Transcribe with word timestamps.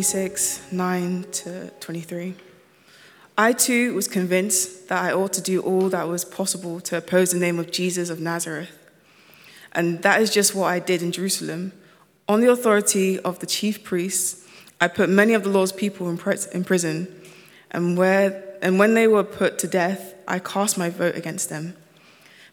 Acts 0.00 0.12
26 0.12 0.72
9 0.72 1.24
to 1.30 1.70
23. 1.78 2.34
I 3.36 3.52
too 3.52 3.94
was 3.94 4.08
convinced 4.08 4.88
that 4.88 5.04
I 5.04 5.12
ought 5.12 5.34
to 5.34 5.42
do 5.42 5.60
all 5.60 5.90
that 5.90 6.08
was 6.08 6.24
possible 6.24 6.80
to 6.80 6.96
oppose 6.96 7.32
the 7.32 7.38
name 7.38 7.58
of 7.58 7.70
Jesus 7.70 8.08
of 8.08 8.18
Nazareth. 8.18 8.70
And 9.72 10.00
that 10.00 10.22
is 10.22 10.30
just 10.30 10.54
what 10.54 10.68
I 10.68 10.78
did 10.78 11.02
in 11.02 11.12
Jerusalem. 11.12 11.72
On 12.30 12.40
the 12.40 12.50
authority 12.50 13.20
of 13.20 13.40
the 13.40 13.46
chief 13.46 13.84
priests, 13.84 14.48
I 14.80 14.88
put 14.88 15.10
many 15.10 15.34
of 15.34 15.44
the 15.44 15.50
Lord's 15.50 15.72
people 15.72 16.08
in 16.08 16.16
prison, 16.16 17.06
and, 17.70 17.98
where, 17.98 18.56
and 18.62 18.78
when 18.78 18.94
they 18.94 19.06
were 19.06 19.22
put 19.22 19.58
to 19.58 19.68
death, 19.68 20.14
I 20.26 20.38
cast 20.38 20.78
my 20.78 20.88
vote 20.88 21.14
against 21.14 21.50
them. 21.50 21.76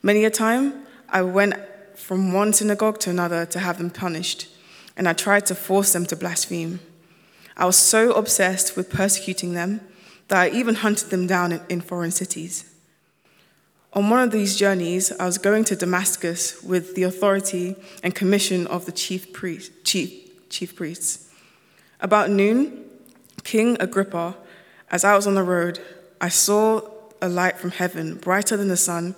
Many 0.03 0.25
a 0.25 0.29
time 0.29 0.85
I 1.07 1.21
went 1.21 1.53
from 1.95 2.33
one 2.33 2.51
synagogue 2.51 2.99
to 2.99 3.09
another 3.09 3.45
to 3.45 3.59
have 3.59 3.77
them 3.77 3.89
punished, 3.89 4.49
and 4.97 5.07
I 5.07 5.13
tried 5.13 5.45
to 5.45 5.55
force 5.55 5.93
them 5.93 6.05
to 6.07 6.17
blaspheme. 6.17 6.81
I 7.57 7.65
was 7.65 7.75
so 7.75 8.13
obsessed 8.13 8.77
with 8.77 8.91
persecuting 8.91 9.53
them 9.53 9.81
that 10.27 10.39
I 10.39 10.49
even 10.49 10.75
hunted 10.75 11.09
them 11.09 11.25
down 11.25 11.59
in 11.69 11.81
foreign 11.81 12.11
cities. 12.11 12.71
On 13.93 14.11
one 14.11 14.21
of 14.21 14.31
these 14.31 14.55
journeys, 14.55 15.11
I 15.13 15.25
was 15.25 15.39
going 15.39 15.63
to 15.65 15.75
Damascus 15.75 16.61
with 16.61 16.93
the 16.93 17.01
authority 17.01 17.75
and 18.03 18.13
commission 18.13 18.67
of 18.67 18.85
the 18.85 18.91
chief, 18.91 19.33
priest, 19.33 19.71
chief, 19.83 20.49
chief 20.49 20.75
priests. 20.75 21.33
About 21.99 22.29
noon, 22.29 22.85
King 23.43 23.75
Agrippa, 23.79 24.35
as 24.91 25.03
I 25.03 25.15
was 25.15 25.25
on 25.25 25.33
the 25.33 25.43
road, 25.43 25.79
I 26.21 26.29
saw 26.29 26.81
a 27.23 27.27
light 27.27 27.57
from 27.57 27.71
heaven, 27.71 28.17
brighter 28.17 28.55
than 28.55 28.67
the 28.67 28.77
sun, 28.77 29.15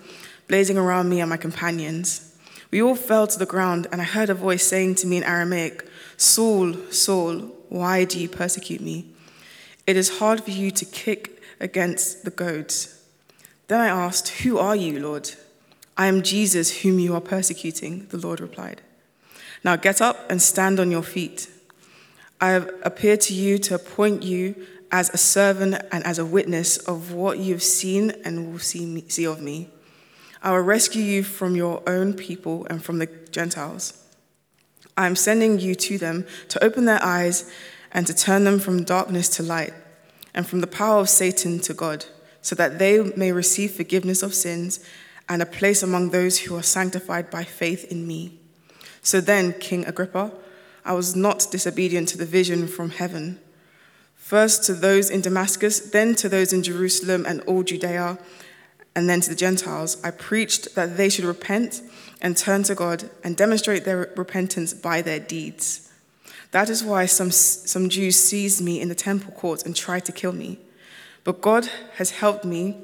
blazing 0.47 0.77
around 0.77 1.09
me 1.09 1.19
and 1.19 1.29
my 1.29 1.35
companions. 1.35 2.37
We 2.71 2.81
all 2.81 2.95
fell 2.95 3.27
to 3.27 3.37
the 3.37 3.45
ground, 3.45 3.87
and 3.91 3.99
I 3.99 4.05
heard 4.05 4.29
a 4.29 4.33
voice 4.33 4.63
saying 4.63 4.95
to 4.95 5.07
me 5.07 5.17
in 5.17 5.23
Aramaic, 5.23 5.85
Saul, 6.15 6.75
Saul, 6.91 7.51
why 7.69 8.03
do 8.03 8.19
you 8.19 8.27
persecute 8.27 8.81
me? 8.81 9.05
It 9.87 9.95
is 9.95 10.19
hard 10.19 10.43
for 10.43 10.51
you 10.51 10.71
to 10.71 10.85
kick 10.85 11.41
against 11.59 12.25
the 12.25 12.31
goads. 12.31 13.01
Then 13.67 13.79
I 13.79 13.87
asked, 13.87 14.29
Who 14.29 14.57
are 14.57 14.75
you, 14.75 14.99
Lord? 14.99 15.31
I 15.97 16.07
am 16.07 16.23
Jesus, 16.23 16.81
whom 16.81 16.99
you 16.99 17.13
are 17.13 17.21
persecuting, 17.21 18.07
the 18.07 18.17
Lord 18.17 18.39
replied. 18.39 18.81
Now 19.63 19.75
get 19.75 20.01
up 20.01 20.29
and 20.29 20.41
stand 20.41 20.79
on 20.79 20.91
your 20.91 21.03
feet. 21.03 21.49
I 22.41 22.49
have 22.49 22.71
appeared 22.83 23.21
to 23.21 23.33
you 23.33 23.57
to 23.59 23.75
appoint 23.75 24.23
you 24.23 24.55
as 24.91 25.09
a 25.09 25.17
servant 25.17 25.75
and 25.91 26.05
as 26.05 26.17
a 26.17 26.25
witness 26.25 26.77
of 26.77 27.13
what 27.13 27.37
you 27.37 27.53
have 27.53 27.63
seen 27.63 28.11
and 28.23 28.51
will 28.51 28.59
see, 28.59 28.85
me, 28.85 29.03
see 29.07 29.25
of 29.25 29.41
me. 29.41 29.69
I 30.41 30.51
will 30.51 30.61
rescue 30.61 31.03
you 31.03 31.23
from 31.23 31.55
your 31.55 31.83
own 31.85 32.13
people 32.13 32.65
and 32.69 32.83
from 32.83 32.99
the 32.99 33.07
Gentiles. 33.31 34.01
I 34.99 35.07
am 35.07 35.15
sending 35.15 35.59
you 35.59 35.75
to 35.75 35.97
them 35.97 36.27
to 36.49 36.61
open 36.61 36.83
their 36.83 37.01
eyes 37.01 37.49
and 37.93 38.05
to 38.05 38.13
turn 38.13 38.43
them 38.43 38.59
from 38.59 38.83
darkness 38.83 39.29
to 39.37 39.43
light, 39.43 39.73
and 40.33 40.45
from 40.45 40.59
the 40.59 40.67
power 40.67 40.99
of 40.99 41.07
Satan 41.07 41.59
to 41.61 41.73
God, 41.73 42.05
so 42.41 42.53
that 42.55 42.79
they 42.79 43.01
may 43.15 43.31
receive 43.31 43.71
forgiveness 43.71 44.21
of 44.21 44.33
sins 44.33 44.81
and 45.29 45.41
a 45.41 45.45
place 45.45 45.81
among 45.81 46.09
those 46.09 46.39
who 46.39 46.57
are 46.57 46.63
sanctified 46.63 47.29
by 47.29 47.45
faith 47.45 47.89
in 47.89 48.05
me. 48.05 48.39
So 49.01 49.21
then, 49.21 49.53
King 49.53 49.85
Agrippa, 49.85 50.33
I 50.83 50.91
was 50.91 51.15
not 51.15 51.47
disobedient 51.49 52.09
to 52.09 52.17
the 52.17 52.25
vision 52.25 52.67
from 52.67 52.89
heaven. 52.89 53.39
First 54.15 54.65
to 54.65 54.73
those 54.73 55.09
in 55.09 55.21
Damascus, 55.21 55.79
then 55.79 56.13
to 56.15 56.27
those 56.27 56.51
in 56.51 56.61
Jerusalem 56.61 57.25
and 57.25 57.39
all 57.47 57.63
Judea, 57.63 58.19
and 58.95 59.09
then 59.09 59.21
to 59.21 59.29
the 59.29 59.35
Gentiles, 59.35 60.01
I 60.03 60.11
preached 60.11 60.75
that 60.75 60.97
they 60.97 61.09
should 61.09 61.25
repent 61.25 61.81
and 62.21 62.35
turn 62.35 62.63
to 62.63 62.75
God 62.75 63.09
and 63.23 63.37
demonstrate 63.37 63.85
their 63.85 64.11
repentance 64.15 64.73
by 64.73 65.01
their 65.01 65.19
deeds. 65.19 65.91
That 66.51 66.69
is 66.69 66.83
why 66.83 67.05
some, 67.05 67.31
some 67.31 67.89
Jews 67.89 68.15
seized 68.15 68.61
me 68.63 68.81
in 68.81 68.89
the 68.89 68.95
temple 68.95 69.31
courts 69.33 69.63
and 69.63 69.75
tried 69.75 70.05
to 70.05 70.11
kill 70.11 70.31
me. 70.31 70.59
But 71.23 71.41
God 71.41 71.69
has 71.95 72.11
helped 72.11 72.43
me 72.43 72.77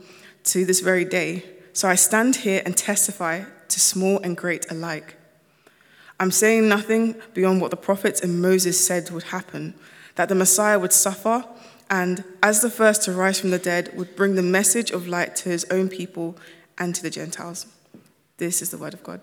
to 0.46 0.66
this 0.66 0.80
very 0.80 1.06
day. 1.06 1.44
So 1.74 1.90
I 1.90 1.96
stand 1.96 2.38
here 2.38 2.62
and 2.66 2.78
testify 2.78 3.44
to 3.70 3.80
small 3.80 4.20
and 4.20 4.38
great 4.38 4.72
alike. 4.72 5.16
I'm 6.20 6.32
saying 6.32 6.70
nothing 6.70 7.16
beyond 7.34 7.60
what 7.60 7.72
the 7.72 7.78
prophets 7.78 8.22
and 8.22 8.42
Moses 8.42 8.86
said 8.86 9.10
would 9.10 9.24
happen 9.24 9.74
that 10.16 10.30
the 10.30 10.36
Messiah 10.36 10.80
would 10.80 10.94
suffer 10.94 11.44
and, 11.90 12.24
as 12.42 12.62
the 12.62 12.70
first 12.70 13.04
to 13.04 13.12
rise 13.12 13.40
from 13.40 13.52
the 13.52 13.60
dead, 13.60 13.96
would 13.96 14.16
bring 14.16 14.36
the 14.36 14.42
message 14.42 14.92
of 14.92 15.08
light 15.08 15.36
to 15.38 15.50
his 15.50 15.66
own 15.72 15.90
people 15.90 16.38
and 16.78 16.96
to 16.96 17.04
the 17.04 17.10
Gentiles. 17.10 17.68
This 18.38 18.62
is 18.62 18.72
the 18.72 18.78
word 18.78 18.94
of 18.94 19.04
God. 19.04 19.22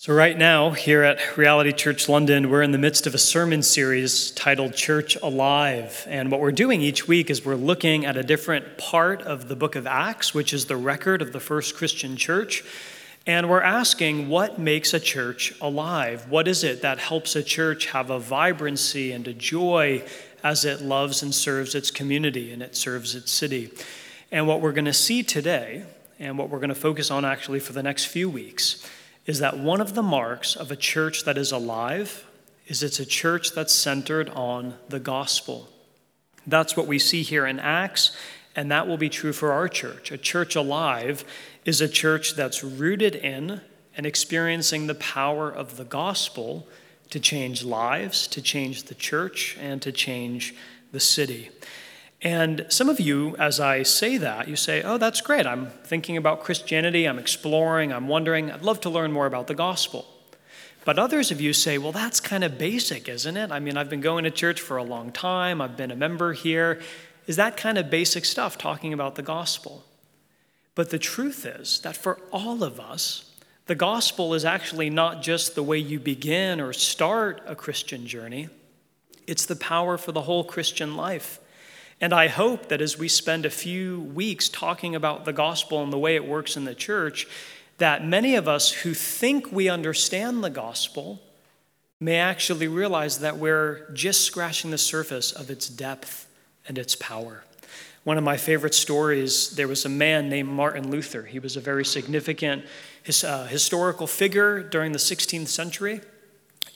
So, 0.00 0.14
right 0.14 0.38
now, 0.38 0.70
here 0.70 1.02
at 1.02 1.36
Reality 1.36 1.72
Church 1.72 2.08
London, 2.08 2.50
we're 2.50 2.62
in 2.62 2.70
the 2.70 2.78
midst 2.78 3.08
of 3.08 3.14
a 3.16 3.18
sermon 3.18 3.64
series 3.64 4.30
titled 4.30 4.74
Church 4.74 5.16
Alive. 5.16 6.06
And 6.08 6.30
what 6.30 6.40
we're 6.40 6.52
doing 6.52 6.80
each 6.80 7.08
week 7.08 7.30
is 7.30 7.44
we're 7.44 7.56
looking 7.56 8.06
at 8.06 8.16
a 8.16 8.22
different 8.22 8.78
part 8.78 9.22
of 9.22 9.48
the 9.48 9.56
book 9.56 9.74
of 9.74 9.88
Acts, 9.88 10.32
which 10.32 10.52
is 10.52 10.66
the 10.66 10.76
record 10.76 11.20
of 11.20 11.32
the 11.32 11.40
first 11.40 11.74
Christian 11.74 12.16
church. 12.16 12.62
And 13.26 13.50
we're 13.50 13.60
asking 13.60 14.28
what 14.28 14.58
makes 14.58 14.94
a 14.94 15.00
church 15.00 15.52
alive? 15.60 16.30
What 16.30 16.46
is 16.46 16.62
it 16.62 16.82
that 16.82 16.98
helps 16.98 17.34
a 17.34 17.42
church 17.42 17.86
have 17.86 18.08
a 18.08 18.20
vibrancy 18.20 19.10
and 19.10 19.26
a 19.26 19.34
joy 19.34 20.04
as 20.42 20.64
it 20.64 20.80
loves 20.80 21.22
and 21.22 21.34
serves 21.34 21.74
its 21.74 21.90
community 21.90 22.52
and 22.52 22.62
it 22.62 22.76
serves 22.76 23.14
its 23.14 23.30
city? 23.30 23.70
And 24.30 24.46
what 24.46 24.60
we're 24.60 24.72
going 24.72 24.84
to 24.84 24.92
see 24.92 25.22
today, 25.22 25.84
and 26.18 26.36
what 26.38 26.50
we're 26.50 26.58
going 26.58 26.68
to 26.68 26.74
focus 26.74 27.10
on 27.10 27.24
actually 27.24 27.60
for 27.60 27.72
the 27.72 27.82
next 27.82 28.06
few 28.06 28.28
weeks, 28.28 28.86
is 29.26 29.38
that 29.40 29.58
one 29.58 29.80
of 29.80 29.94
the 29.94 30.02
marks 30.02 30.56
of 30.56 30.70
a 30.70 30.76
church 30.76 31.24
that 31.24 31.38
is 31.38 31.52
alive 31.52 32.26
is 32.66 32.82
it's 32.82 33.00
a 33.00 33.06
church 33.06 33.52
that's 33.52 33.72
centered 33.72 34.28
on 34.30 34.74
the 34.88 35.00
gospel. 35.00 35.68
That's 36.46 36.76
what 36.76 36.86
we 36.86 36.98
see 36.98 37.22
here 37.22 37.46
in 37.46 37.58
Acts, 37.58 38.16
and 38.54 38.70
that 38.70 38.86
will 38.86 38.96
be 38.96 39.08
true 39.08 39.32
for 39.32 39.52
our 39.52 39.68
church. 39.68 40.10
A 40.10 40.18
church 40.18 40.56
alive 40.56 41.24
is 41.64 41.80
a 41.80 41.88
church 41.88 42.34
that's 42.34 42.64
rooted 42.64 43.14
in 43.14 43.60
and 43.96 44.06
experiencing 44.06 44.86
the 44.86 44.94
power 44.94 45.50
of 45.50 45.76
the 45.76 45.84
gospel 45.84 46.66
to 47.10 47.20
change 47.20 47.64
lives, 47.64 48.26
to 48.28 48.42
change 48.42 48.84
the 48.84 48.94
church, 48.94 49.56
and 49.60 49.80
to 49.82 49.92
change 49.92 50.54
the 50.92 51.00
city. 51.00 51.50
And 52.20 52.66
some 52.68 52.88
of 52.88 52.98
you, 52.98 53.36
as 53.36 53.60
I 53.60 53.84
say 53.84 54.18
that, 54.18 54.48
you 54.48 54.56
say, 54.56 54.82
Oh, 54.82 54.98
that's 54.98 55.20
great. 55.20 55.46
I'm 55.46 55.70
thinking 55.84 56.16
about 56.16 56.42
Christianity, 56.42 57.04
I'm 57.04 57.18
exploring, 57.18 57.92
I'm 57.92 58.08
wondering, 58.08 58.50
I'd 58.50 58.62
love 58.62 58.80
to 58.82 58.90
learn 58.90 59.12
more 59.12 59.26
about 59.26 59.46
the 59.46 59.54
gospel. 59.54 60.06
But 60.84 60.98
others 60.98 61.30
of 61.30 61.40
you 61.40 61.52
say, 61.52 61.78
Well, 61.78 61.92
that's 61.92 62.18
kind 62.18 62.42
of 62.42 62.58
basic, 62.58 63.08
isn't 63.08 63.36
it? 63.36 63.52
I 63.52 63.60
mean, 63.60 63.76
I've 63.76 63.90
been 63.90 64.00
going 64.00 64.24
to 64.24 64.30
church 64.30 64.60
for 64.60 64.76
a 64.76 64.82
long 64.82 65.12
time, 65.12 65.60
I've 65.60 65.76
been 65.76 65.90
a 65.90 65.96
member 65.96 66.32
here. 66.32 66.80
Is 67.26 67.36
that 67.36 67.56
kind 67.58 67.76
of 67.76 67.90
basic 67.90 68.24
stuff 68.24 68.56
talking 68.56 68.92
about 68.92 69.14
the 69.14 69.22
gospel? 69.22 69.84
But 70.74 70.90
the 70.90 70.98
truth 70.98 71.44
is 71.44 71.80
that 71.80 71.96
for 71.96 72.18
all 72.32 72.64
of 72.64 72.80
us, 72.80 73.27
the 73.68 73.74
gospel 73.74 74.32
is 74.32 74.46
actually 74.46 74.88
not 74.88 75.20
just 75.20 75.54
the 75.54 75.62
way 75.62 75.76
you 75.76 76.00
begin 76.00 76.58
or 76.58 76.72
start 76.72 77.42
a 77.46 77.54
Christian 77.54 78.06
journey, 78.06 78.48
it's 79.26 79.44
the 79.44 79.56
power 79.56 79.98
for 79.98 80.10
the 80.10 80.22
whole 80.22 80.42
Christian 80.42 80.96
life. 80.96 81.38
And 82.00 82.14
I 82.14 82.28
hope 82.28 82.68
that 82.68 82.80
as 82.80 82.98
we 82.98 83.08
spend 83.08 83.44
a 83.44 83.50
few 83.50 84.00
weeks 84.00 84.48
talking 84.48 84.94
about 84.94 85.26
the 85.26 85.34
gospel 85.34 85.82
and 85.82 85.92
the 85.92 85.98
way 85.98 86.16
it 86.16 86.26
works 86.26 86.56
in 86.56 86.64
the 86.64 86.74
church, 86.74 87.26
that 87.76 88.06
many 88.06 88.36
of 88.36 88.48
us 88.48 88.72
who 88.72 88.94
think 88.94 89.52
we 89.52 89.68
understand 89.68 90.42
the 90.42 90.50
gospel 90.50 91.20
may 92.00 92.16
actually 92.16 92.68
realize 92.68 93.18
that 93.18 93.36
we're 93.36 93.90
just 93.92 94.22
scratching 94.22 94.70
the 94.70 94.78
surface 94.78 95.30
of 95.30 95.50
its 95.50 95.68
depth 95.68 96.26
and 96.66 96.78
its 96.78 96.96
power. 96.96 97.44
One 98.04 98.16
of 98.16 98.24
my 98.24 98.38
favorite 98.38 98.74
stories 98.74 99.50
there 99.50 99.68
was 99.68 99.84
a 99.84 99.90
man 99.90 100.30
named 100.30 100.48
Martin 100.48 100.90
Luther. 100.90 101.24
He 101.24 101.38
was 101.38 101.58
a 101.58 101.60
very 101.60 101.84
significant 101.84 102.64
his, 103.08 103.24
uh, 103.24 103.46
historical 103.46 104.06
figure 104.06 104.62
during 104.62 104.92
the 104.92 104.98
16th 104.98 105.46
century, 105.46 106.02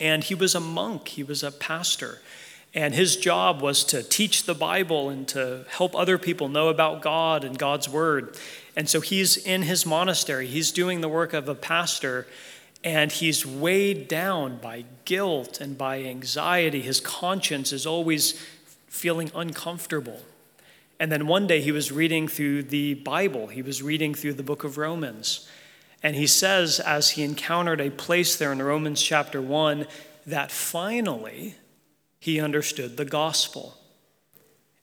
and 0.00 0.24
he 0.24 0.34
was 0.34 0.54
a 0.54 0.60
monk, 0.60 1.08
he 1.08 1.22
was 1.22 1.42
a 1.42 1.52
pastor. 1.52 2.22
And 2.72 2.94
his 2.94 3.16
job 3.16 3.60
was 3.60 3.84
to 3.84 4.02
teach 4.02 4.44
the 4.44 4.54
Bible 4.54 5.10
and 5.10 5.28
to 5.28 5.66
help 5.68 5.94
other 5.94 6.16
people 6.16 6.48
know 6.48 6.68
about 6.68 7.02
God 7.02 7.44
and 7.44 7.58
God's 7.58 7.86
Word. 7.86 8.34
And 8.74 8.88
so 8.88 9.02
he's 9.02 9.36
in 9.36 9.60
his 9.60 9.84
monastery, 9.84 10.46
he's 10.46 10.72
doing 10.72 11.02
the 11.02 11.08
work 11.08 11.34
of 11.34 11.50
a 11.50 11.54
pastor, 11.54 12.26
and 12.82 13.12
he's 13.12 13.44
weighed 13.44 14.08
down 14.08 14.56
by 14.56 14.86
guilt 15.04 15.60
and 15.60 15.76
by 15.76 16.02
anxiety. 16.02 16.80
His 16.80 16.98
conscience 16.98 17.74
is 17.74 17.84
always 17.84 18.42
feeling 18.88 19.30
uncomfortable. 19.34 20.20
And 20.98 21.12
then 21.12 21.26
one 21.26 21.46
day 21.46 21.60
he 21.60 21.72
was 21.72 21.92
reading 21.92 22.26
through 22.26 22.62
the 22.62 22.94
Bible, 22.94 23.48
he 23.48 23.60
was 23.60 23.82
reading 23.82 24.14
through 24.14 24.32
the 24.32 24.42
book 24.42 24.64
of 24.64 24.78
Romans. 24.78 25.46
And 26.02 26.16
he 26.16 26.26
says, 26.26 26.80
as 26.80 27.10
he 27.10 27.22
encountered 27.22 27.80
a 27.80 27.90
place 27.90 28.36
there 28.36 28.52
in 28.52 28.60
Romans 28.60 29.00
chapter 29.00 29.40
1, 29.40 29.86
that 30.26 30.50
finally, 30.50 31.54
he 32.18 32.40
understood 32.40 32.96
the 32.96 33.04
gospel. 33.04 33.76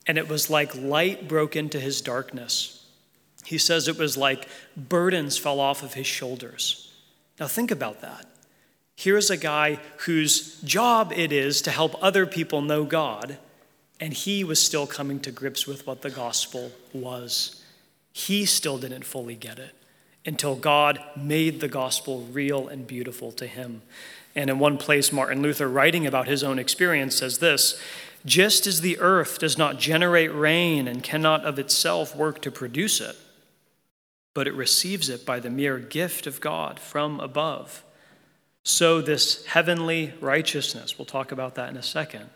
And 0.07 0.17
it 0.17 0.29
was 0.29 0.49
like 0.49 0.75
light 0.75 1.27
broke 1.27 1.55
into 1.55 1.79
his 1.79 2.01
darkness. 2.01 2.85
He 3.45 3.57
says 3.57 3.87
it 3.87 3.97
was 3.97 4.15
like 4.15 4.47
burdens 4.77 5.37
fell 5.37 5.59
off 5.59 5.83
of 5.83 5.93
his 5.93 6.07
shoulders. 6.07 6.93
Now, 7.39 7.47
think 7.47 7.71
about 7.71 8.01
that. 8.01 8.25
Here's 8.95 9.29
a 9.29 9.37
guy 9.37 9.79
whose 9.99 10.59
job 10.61 11.13
it 11.15 11.31
is 11.31 11.61
to 11.63 11.71
help 11.71 12.01
other 12.03 12.25
people 12.25 12.61
know 12.61 12.83
God, 12.83 13.37
and 13.99 14.13
he 14.13 14.43
was 14.43 14.61
still 14.61 14.85
coming 14.85 15.19
to 15.21 15.31
grips 15.31 15.65
with 15.65 15.87
what 15.87 16.01
the 16.01 16.09
gospel 16.09 16.71
was. 16.93 17.63
He 18.11 18.45
still 18.45 18.77
didn't 18.77 19.05
fully 19.05 19.35
get 19.35 19.57
it 19.57 19.78
until 20.25 20.55
God 20.55 20.99
made 21.15 21.59
the 21.59 21.67
gospel 21.67 22.21
real 22.31 22.67
and 22.67 22.85
beautiful 22.85 23.31
to 23.33 23.47
him. 23.47 23.81
And 24.35 24.49
in 24.49 24.59
one 24.59 24.77
place, 24.77 25.11
Martin 25.11 25.41
Luther, 25.41 25.67
writing 25.67 26.05
about 26.05 26.27
his 26.27 26.43
own 26.43 26.59
experience, 26.59 27.15
says 27.15 27.39
this 27.39 27.81
Just 28.25 28.67
as 28.67 28.81
the 28.81 28.99
earth 28.99 29.39
does 29.39 29.57
not 29.57 29.79
generate 29.79 30.33
rain 30.33 30.87
and 30.87 31.03
cannot 31.03 31.45
of 31.45 31.57
itself 31.57 32.15
work 32.15 32.41
to 32.41 32.51
produce 32.51 33.01
it, 33.01 33.15
but 34.33 34.47
it 34.47 34.53
receives 34.53 35.09
it 35.09 35.25
by 35.25 35.39
the 35.39 35.49
mere 35.49 35.79
gift 35.79 36.27
of 36.27 36.41
God 36.41 36.79
from 36.79 37.19
above 37.19 37.83
so, 38.63 39.01
this 39.01 39.45
heavenly 39.45 40.13
righteousness, 40.19 40.97
we'll 40.97 41.05
talk 41.05 41.31
about 41.31 41.55
that 41.55 41.69
in 41.69 41.77
a 41.77 41.83
second, 41.83 42.29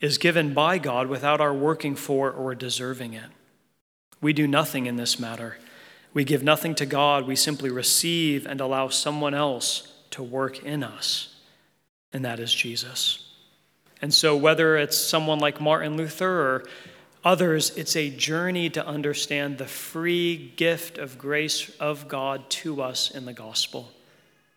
is 0.00 0.18
given 0.18 0.52
by 0.54 0.78
God 0.78 1.08
without 1.08 1.40
our 1.40 1.54
working 1.54 1.96
for 1.96 2.30
or 2.30 2.54
deserving 2.54 3.14
it. 3.14 3.30
We 4.20 4.32
do 4.32 4.46
nothing 4.46 4.86
in 4.86 4.94
this 4.96 5.18
matter. 5.18 5.58
We 6.16 6.24
give 6.24 6.42
nothing 6.42 6.74
to 6.76 6.86
God. 6.86 7.26
We 7.26 7.36
simply 7.36 7.68
receive 7.68 8.46
and 8.46 8.58
allow 8.58 8.88
someone 8.88 9.34
else 9.34 9.92
to 10.12 10.22
work 10.22 10.64
in 10.64 10.82
us, 10.82 11.36
and 12.10 12.24
that 12.24 12.40
is 12.40 12.54
Jesus. 12.54 13.34
And 14.00 14.14
so, 14.14 14.34
whether 14.34 14.78
it's 14.78 14.96
someone 14.96 15.40
like 15.40 15.60
Martin 15.60 15.98
Luther 15.98 16.40
or 16.40 16.64
others, 17.22 17.68
it's 17.76 17.96
a 17.96 18.08
journey 18.08 18.70
to 18.70 18.86
understand 18.86 19.58
the 19.58 19.66
free 19.66 20.54
gift 20.56 20.96
of 20.96 21.18
grace 21.18 21.68
of 21.78 22.08
God 22.08 22.48
to 22.48 22.80
us 22.80 23.10
in 23.10 23.26
the 23.26 23.34
gospel. 23.34 23.92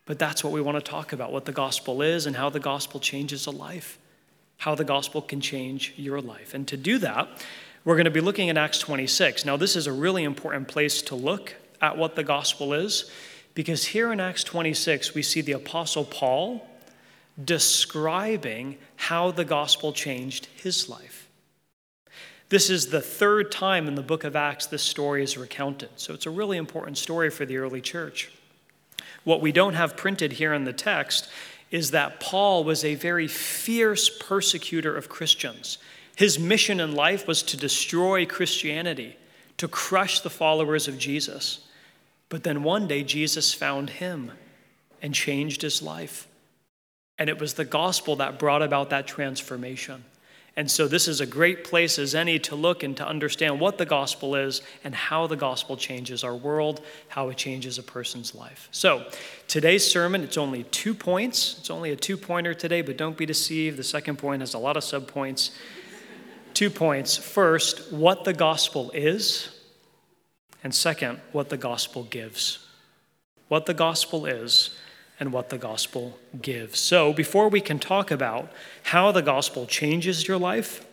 But 0.05 0.17
that's 0.17 0.45
what 0.45 0.53
we 0.53 0.61
want 0.61 0.77
to 0.77 0.91
talk 0.91 1.11
about 1.11 1.33
what 1.33 1.43
the 1.43 1.51
gospel 1.51 2.01
is 2.01 2.25
and 2.25 2.37
how 2.37 2.49
the 2.49 2.61
gospel 2.61 3.01
changes 3.01 3.47
a 3.47 3.51
life, 3.51 3.99
how 4.55 4.75
the 4.75 4.85
gospel 4.85 5.21
can 5.21 5.41
change 5.41 5.93
your 5.97 6.21
life. 6.21 6.53
And 6.53 6.65
to 6.69 6.77
do 6.77 6.99
that, 6.99 7.27
we're 7.85 7.95
going 7.95 8.05
to 8.05 8.11
be 8.11 8.21
looking 8.21 8.49
at 8.49 8.57
Acts 8.57 8.79
26. 8.79 9.45
Now, 9.45 9.57
this 9.57 9.75
is 9.75 9.87
a 9.87 9.93
really 9.93 10.23
important 10.23 10.67
place 10.67 11.01
to 11.03 11.15
look 11.15 11.55
at 11.81 11.97
what 11.97 12.15
the 12.15 12.23
gospel 12.23 12.73
is 12.73 13.09
because 13.53 13.85
here 13.85 14.11
in 14.11 14.19
Acts 14.19 14.43
26, 14.43 15.13
we 15.13 15.21
see 15.21 15.41
the 15.41 15.53
Apostle 15.53 16.05
Paul 16.05 16.67
describing 17.43 18.77
how 18.95 19.31
the 19.31 19.45
gospel 19.45 19.93
changed 19.93 20.47
his 20.55 20.89
life. 20.89 21.29
This 22.49 22.69
is 22.69 22.87
the 22.87 23.01
third 23.01 23.51
time 23.51 23.87
in 23.87 23.95
the 23.95 24.01
book 24.01 24.23
of 24.23 24.35
Acts 24.35 24.65
this 24.65 24.83
story 24.83 25.23
is 25.23 25.37
recounted. 25.37 25.89
So 25.97 26.13
it's 26.13 26.25
a 26.25 26.31
really 26.31 26.57
important 26.57 26.97
story 26.97 27.29
for 27.29 27.45
the 27.45 27.57
early 27.57 27.79
church. 27.79 28.31
What 29.23 29.41
we 29.41 29.51
don't 29.51 29.75
have 29.75 29.95
printed 29.95 30.33
here 30.33 30.53
in 30.53 30.65
the 30.65 30.73
text 30.73 31.29
is 31.71 31.91
that 31.91 32.19
Paul 32.19 32.63
was 32.63 32.83
a 32.83 32.95
very 32.95 33.27
fierce 33.27 34.09
persecutor 34.09 34.95
of 34.95 35.09
Christians. 35.09 35.77
His 36.19 36.37
mission 36.37 36.81
in 36.81 36.95
life 36.95 37.29
was 37.29 37.41
to 37.43 37.55
destroy 37.55 38.25
Christianity, 38.25 39.15
to 39.55 39.69
crush 39.69 40.19
the 40.19 40.29
followers 40.29 40.89
of 40.89 40.97
Jesus. 40.97 41.65
But 42.27 42.43
then 42.43 42.61
one 42.61 42.89
day, 42.89 43.03
Jesus 43.03 43.53
found 43.53 43.89
him 43.89 44.33
and 45.01 45.13
changed 45.13 45.61
his 45.61 45.81
life. 45.81 46.27
And 47.17 47.29
it 47.29 47.39
was 47.39 47.53
the 47.53 47.63
gospel 47.63 48.17
that 48.17 48.37
brought 48.37 48.61
about 48.61 48.89
that 48.89 49.07
transformation. 49.07 50.03
And 50.57 50.69
so, 50.69 50.89
this 50.89 51.07
is 51.07 51.21
a 51.21 51.25
great 51.25 51.63
place 51.63 51.97
as 51.97 52.13
any 52.13 52.37
to 52.39 52.55
look 52.57 52.83
and 52.83 52.97
to 52.97 53.07
understand 53.07 53.61
what 53.61 53.77
the 53.77 53.85
gospel 53.85 54.35
is 54.35 54.61
and 54.83 54.93
how 54.93 55.25
the 55.25 55.37
gospel 55.37 55.77
changes 55.77 56.25
our 56.25 56.35
world, 56.35 56.81
how 57.07 57.29
it 57.29 57.37
changes 57.37 57.77
a 57.77 57.83
person's 57.83 58.35
life. 58.35 58.67
So, 58.71 59.05
today's 59.47 59.89
sermon, 59.89 60.25
it's 60.25 60.37
only 60.37 60.63
two 60.63 60.93
points. 60.93 61.55
It's 61.59 61.69
only 61.69 61.91
a 61.91 61.95
two 61.95 62.17
pointer 62.17 62.53
today, 62.53 62.81
but 62.81 62.97
don't 62.97 63.15
be 63.15 63.25
deceived. 63.25 63.77
The 63.77 63.85
second 63.85 64.17
point 64.17 64.41
has 64.41 64.53
a 64.53 64.59
lot 64.59 64.75
of 64.75 64.83
subpoints. 64.83 65.51
Two 66.59 66.69
points. 66.69 67.15
First, 67.15 67.89
what 67.89 68.25
the 68.25 68.33
gospel 68.33 68.91
is, 68.93 69.47
and 70.61 70.75
second, 70.75 71.21
what 71.31 71.47
the 71.47 71.55
gospel 71.55 72.03
gives. 72.03 72.67
What 73.47 73.65
the 73.65 73.73
gospel 73.73 74.25
is 74.25 74.77
and 75.21 75.31
what 75.31 75.47
the 75.51 75.57
gospel 75.57 76.19
gives. 76.41 76.77
So, 76.77 77.13
before 77.13 77.47
we 77.47 77.61
can 77.61 77.79
talk 77.79 78.11
about 78.11 78.51
how 78.83 79.13
the 79.13 79.21
gospel 79.21 79.67
changes 79.67 80.27
your 80.27 80.37
life, 80.37 80.85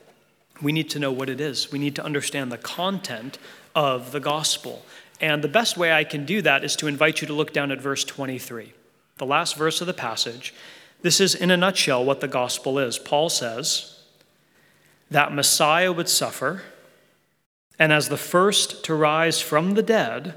we 0.63 0.71
need 0.71 0.89
to 0.91 1.01
know 1.01 1.11
what 1.11 1.29
it 1.29 1.41
is. 1.41 1.73
We 1.73 1.81
need 1.81 1.97
to 1.97 2.05
understand 2.05 2.53
the 2.53 2.59
content 2.59 3.37
of 3.75 4.13
the 4.13 4.21
gospel. 4.21 4.85
And 5.21 5.43
the 5.43 5.49
best 5.49 5.77
way 5.77 5.93
I 5.93 6.05
can 6.05 6.25
do 6.25 6.43
that 6.43 6.63
is 6.63 6.77
to 6.77 6.87
invite 6.87 7.21
you 7.21 7.27
to 7.27 7.35
look 7.35 7.53
down 7.53 7.73
at 7.73 7.81
verse 7.81 8.05
23, 8.05 8.73
the 9.17 9.27
last 9.27 9.57
verse 9.57 9.81
of 9.81 9.89
the 9.89 9.95
passage. 9.95 10.55
This 11.03 11.21
is, 11.21 11.35
in 11.35 11.51
a 11.51 11.57
nutshell, 11.57 12.05
what 12.05 12.21
the 12.21 12.29
gospel 12.29 12.79
is. 12.79 13.01
Paul 13.01 13.29
says 13.29 13.96
that 15.11 15.33
Messiah 15.33 15.93
would 15.93 16.09
suffer, 16.09 16.63
and 17.79 17.93
as 17.93 18.09
the 18.09 18.17
first 18.17 18.85
to 18.85 18.95
rise 18.95 19.41
from 19.41 19.75
the 19.75 19.83
dead, 19.83 20.35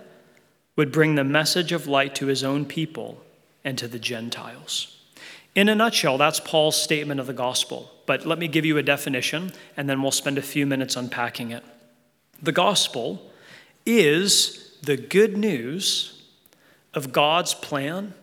would 0.75 0.91
bring 0.91 1.15
the 1.15 1.23
message 1.23 1.71
of 1.71 1.87
light 1.87 2.15
to 2.15 2.27
his 2.27 2.43
own 2.43 2.65
people 2.65 3.21
and 3.63 3.77
to 3.77 3.87
the 3.87 3.99
Gentiles. 3.99 4.97
In 5.55 5.67
a 5.67 5.75
nutshell, 5.75 6.17
that's 6.17 6.39
Paul's 6.39 6.81
statement 6.81 7.19
of 7.19 7.27
the 7.27 7.33
gospel. 7.33 7.91
But 8.05 8.25
let 8.25 8.39
me 8.39 8.47
give 8.47 8.65
you 8.65 8.77
a 8.77 8.83
definition, 8.83 9.51
and 9.75 9.89
then 9.89 10.01
we'll 10.01 10.11
spend 10.11 10.37
a 10.37 10.41
few 10.41 10.65
minutes 10.65 10.95
unpacking 10.95 11.51
it. 11.51 11.63
The 12.41 12.51
gospel 12.51 13.29
is 13.85 14.77
the 14.81 14.95
good 14.95 15.37
news 15.37 16.23
of 16.93 17.11
God's 17.11 17.53
plan 17.53 18.13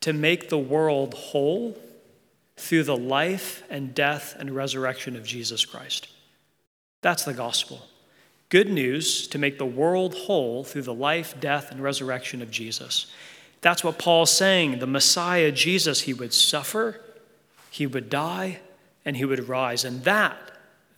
to 0.00 0.12
make 0.12 0.48
the 0.48 0.58
world 0.58 1.14
whole 1.14 1.76
through 2.62 2.84
the 2.84 2.96
life 2.96 3.64
and 3.68 3.92
death 3.92 4.36
and 4.38 4.54
resurrection 4.54 5.16
of 5.16 5.26
Jesus 5.26 5.64
Christ. 5.64 6.06
That's 7.00 7.24
the 7.24 7.34
gospel. 7.34 7.82
Good 8.50 8.70
news 8.70 9.26
to 9.28 9.38
make 9.38 9.58
the 9.58 9.66
world 9.66 10.14
whole 10.14 10.62
through 10.62 10.82
the 10.82 10.94
life, 10.94 11.34
death, 11.40 11.72
and 11.72 11.82
resurrection 11.82 12.40
of 12.40 12.52
Jesus. 12.52 13.06
That's 13.62 13.82
what 13.82 13.98
Paul's 13.98 14.30
saying. 14.30 14.78
The 14.78 14.86
Messiah, 14.86 15.50
Jesus, 15.50 16.02
he 16.02 16.14
would 16.14 16.32
suffer, 16.32 17.00
he 17.68 17.84
would 17.84 18.08
die, 18.08 18.60
and 19.04 19.16
he 19.16 19.24
would 19.24 19.48
rise. 19.48 19.84
And 19.84 20.04
that, 20.04 20.36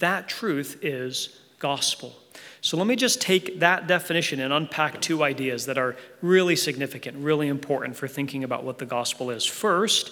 that 0.00 0.28
truth 0.28 0.78
is 0.83 1.40
gospel. 1.59 2.14
So 2.61 2.76
let 2.76 2.87
me 2.87 2.97
just 2.97 3.23
take 3.23 3.61
that 3.61 3.87
definition 3.87 4.38
and 4.40 4.52
unpack 4.52 5.00
two 5.00 5.23
ideas 5.23 5.64
that 5.64 5.78
are 5.78 5.97
really 6.21 6.56
significant, 6.56 7.16
really 7.16 7.49
important 7.49 7.97
for 7.97 8.06
thinking 8.06 8.44
about 8.44 8.64
what 8.64 8.76
the 8.76 8.87
gospel 8.87 9.30
is. 9.30 9.47
First, 9.47 10.11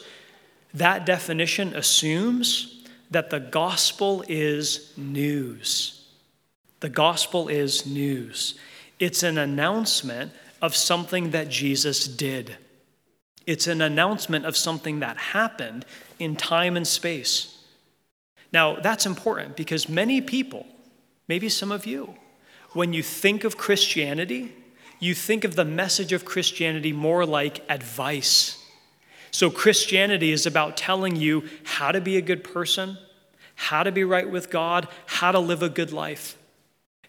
that 0.75 1.07
definition 1.07 1.75
assumes 1.75 2.85
that 3.11 3.31
the 3.31 3.41
gospel 3.41 4.25
is 4.29 4.93
news. 4.97 6.09
The 6.81 6.89
gospel 6.89 7.49
is 7.49 7.87
news. 7.87 8.55
It's 8.99 9.23
an 9.23 9.39
announcement 9.39 10.33
of 10.61 10.75
something 10.75 11.31
that 11.33 11.49
Jesus 11.49 12.07
did. 12.07 12.57
It's 13.47 13.67
an 13.67 13.81
announcement 13.81 14.47
of 14.47 14.57
something 14.57 15.01
that 15.01 15.17
happened 15.17 15.85
in 16.19 16.37
time 16.37 16.77
and 16.77 16.87
space. 16.87 17.59
Now, 18.53 18.77
that's 18.77 19.07
important 19.07 19.57
because 19.57 19.89
many 19.89 20.21
people, 20.21 20.67
maybe 21.27 21.49
some 21.49 21.73
of 21.73 21.87
you, 21.87 22.15
when 22.73 22.93
you 22.93 23.03
think 23.03 23.45
of 23.45 23.57
Christianity, 23.57 24.55
you 25.01 25.15
think 25.15 25.45
of 25.45 25.57
the 25.57 25.65
message 25.65 26.13
of 26.13 26.25
Christianity 26.25 26.93
more 26.93 27.27
like 27.27 27.65
advice. 27.69 28.62
So, 29.33 29.51
Christianity 29.51 30.31
is 30.31 30.47
about 30.47 30.77
telling 30.77 31.17
you 31.17 31.45
how 31.65 31.91
to 31.91 32.01
be 32.01 32.17
a 32.17 32.23
good 32.23 32.45
person, 32.45 32.99
how 33.57 33.83
to 33.83 33.91
be 33.91 34.05
right 34.05 34.31
with 34.31 34.51
God, 34.51 34.87
how 35.07 35.33
to 35.33 35.41
live 35.41 35.63
a 35.63 35.69
good 35.69 35.93
life. 35.93 36.37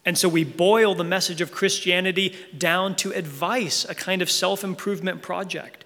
And 0.06 0.18
so 0.18 0.28
we 0.28 0.44
boil 0.44 0.96
the 0.96 1.04
message 1.04 1.42
of 1.42 1.52
Christianity 1.52 2.36
down 2.58 2.96
to 2.98 3.14
advice, 3.14 3.86
a 3.86 3.96
kind 3.96 4.22
of 4.22 4.30
self 4.30 4.64
improvement 4.64 5.22
project. 5.22 5.86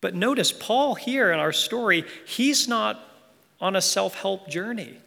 But 0.00 0.14
notice, 0.14 0.52
Paul 0.52 0.96
here 0.96 1.32
in 1.32 1.38
our 1.38 1.52
story, 1.52 2.04
he's 2.26 2.66
not 2.66 3.00
on 3.60 3.76
a 3.76 3.80
self 3.82 4.14
help 4.14 4.48
journey. 4.48 4.98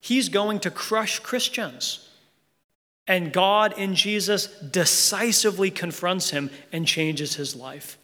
He's 0.00 0.28
going 0.28 0.60
to 0.60 0.70
crush 0.70 1.18
Christians. 1.18 2.04
And 3.08 3.32
God 3.32 3.76
in 3.78 3.94
Jesus 3.94 4.46
decisively 4.46 5.70
confronts 5.70 6.30
him 6.30 6.50
and 6.70 6.86
changes 6.86 7.34
his 7.34 7.56
life. 7.56 7.98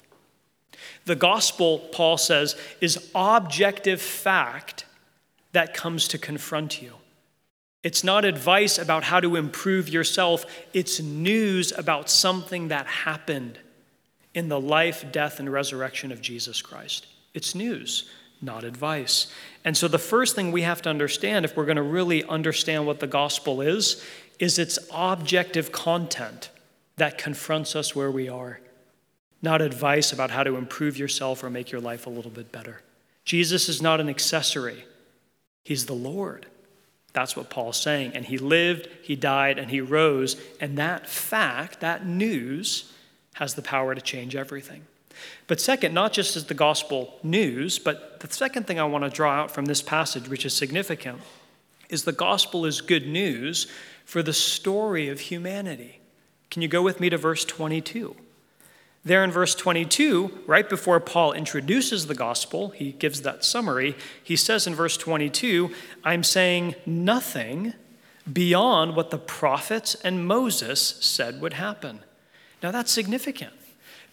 The 1.05 1.17
gospel, 1.17 1.79
Paul 1.93 2.17
says, 2.19 2.57
is 2.81 3.11
objective 3.15 4.01
fact 4.01 4.85
that 5.53 5.75
comes 5.75 6.09
to 6.09 6.19
confront 6.19 6.83
you. 6.83 6.95
It's 7.83 8.03
not 8.03 8.25
advice 8.25 8.79
about 8.79 9.05
how 9.05 9.21
to 9.21 9.37
improve 9.37 9.89
yourself, 9.89 10.47
it's 10.73 11.01
news 11.01 11.71
about 11.73 12.09
something 12.09 12.69
that 12.69 12.87
happened 12.87 13.59
in 14.33 14.49
the 14.49 14.61
life, 14.61 15.05
death, 15.13 15.39
and 15.39 15.53
resurrection 15.53 16.11
of 16.11 16.21
Jesus 16.21 16.63
Christ. 16.63 17.07
It's 17.35 17.55
news, 17.55 18.11
not 18.41 18.65
advice. 18.65 19.33
And 19.65 19.77
so, 19.77 19.87
the 19.87 19.99
first 19.99 20.35
thing 20.35 20.51
we 20.51 20.63
have 20.63 20.83
to 20.83 20.91
understand, 20.91 21.45
if 21.45 21.57
we're 21.57 21.67
going 21.67 21.77
to 21.77 21.83
really 21.83 22.25
understand 22.25 22.87
what 22.87 23.01
the 23.01 23.07
gospel 23.07 23.61
is, 23.61 24.03
is 24.39 24.59
its 24.59 24.79
objective 24.91 25.71
content 25.71 26.51
that 26.97 27.19
confronts 27.19 27.77
us 27.77 27.95
where 27.95 28.11
we 28.11 28.29
are. 28.29 28.61
Not 29.45 29.63
advice 29.63 30.13
about 30.13 30.31
how 30.31 30.43
to 30.43 30.57
improve 30.57 30.99
yourself 30.99 31.45
or 31.45 31.51
make 31.51 31.71
your 31.71 31.81
life 31.81 32.07
a 32.07 32.11
little 32.11 32.31
bit 32.31 32.51
better. 32.51 32.81
Jesus 33.25 33.69
is 33.69 33.81
not 33.81 34.01
an 34.01 34.09
accessory, 34.09 34.85
He's 35.63 35.87
the 35.87 35.95
Lord. 35.95 36.47
That's 37.13 37.37
what 37.37 37.49
Paul's 37.49 37.81
saying. 37.81 38.13
And 38.15 38.25
He 38.25 38.39
lived, 38.39 38.89
He 39.03 39.15
died, 39.15 39.59
and 39.59 39.71
He 39.71 39.81
rose. 39.81 40.37
And 40.61 40.77
that 40.79 41.09
fact, 41.09 41.81
that 41.81 42.05
news, 42.05 42.93
has 43.35 43.55
the 43.55 43.63
power 43.63 43.95
to 43.95 44.01
change 44.01 44.35
everything. 44.35 44.85
But 45.47 45.61
second, 45.61 45.95
not 45.95 46.13
just 46.13 46.37
as 46.37 46.47
the 46.47 46.55
gospel 46.55 47.19
news, 47.23 47.79
but 47.79 48.21
the 48.21 48.33
second 48.33 48.67
thing 48.67 48.81
I 48.81 48.85
want 48.85 49.05
to 49.05 49.11
draw 49.11 49.33
out 49.33 49.51
from 49.51 49.67
this 49.67 49.81
passage, 49.81 50.29
which 50.29 50.45
is 50.45 50.53
significant, 50.53 51.21
is 51.89 52.05
the 52.05 52.13
gospel 52.13 52.67
is 52.67 52.81
good 52.81 53.07
news 53.07 53.69
for 54.05 54.23
the 54.23 54.33
story 54.33 55.09
of 55.09 55.21
humanity. 55.21 56.01
Can 56.51 56.63
you 56.63 56.69
go 56.69 56.83
with 56.83 57.01
me 57.01 57.11
to 57.11 57.17
verse 57.17 57.45
22? 57.45 58.17
There 59.07 59.23
in 59.23 59.31
verse 59.31 59.55
22, 59.55 60.45
right 60.47 60.69
before 60.69 60.99
Paul 60.99 61.35
introduces 61.35 62.07
the 62.07 62.15
gospel, 62.15 62.71
he 62.71 62.93
gives 62.93 63.21
that 63.21 63.45
summary. 63.45 63.97
He 64.23 64.35
says 64.35 64.67
in 64.67 64.75
verse 64.75 64.97
22, 64.97 65.71
I'm 66.03 66.25
saying 66.25 66.75
nothing 66.87 67.75
beyond 68.31 68.97
what 68.97 69.11
the 69.11 69.19
prophets 69.19 69.95
and 69.97 70.27
Moses 70.27 70.81
said 70.81 71.43
would 71.43 71.53
happen. 71.53 72.01
Now 72.63 72.71
that's 72.71 72.91
significant 72.91 73.53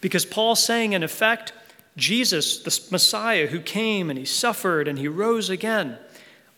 because 0.01 0.25
Paul's 0.25 0.61
saying, 0.61 0.91
in 0.91 1.03
effect, 1.03 1.53
Jesus, 1.95 2.57
the 2.59 2.91
Messiah 2.91 3.47
who 3.47 3.61
came 3.61 4.09
and 4.09 4.19
he 4.19 4.25
suffered 4.25 4.89
and 4.89 4.99
he 4.99 5.07
rose 5.07 5.49
again, 5.49 5.97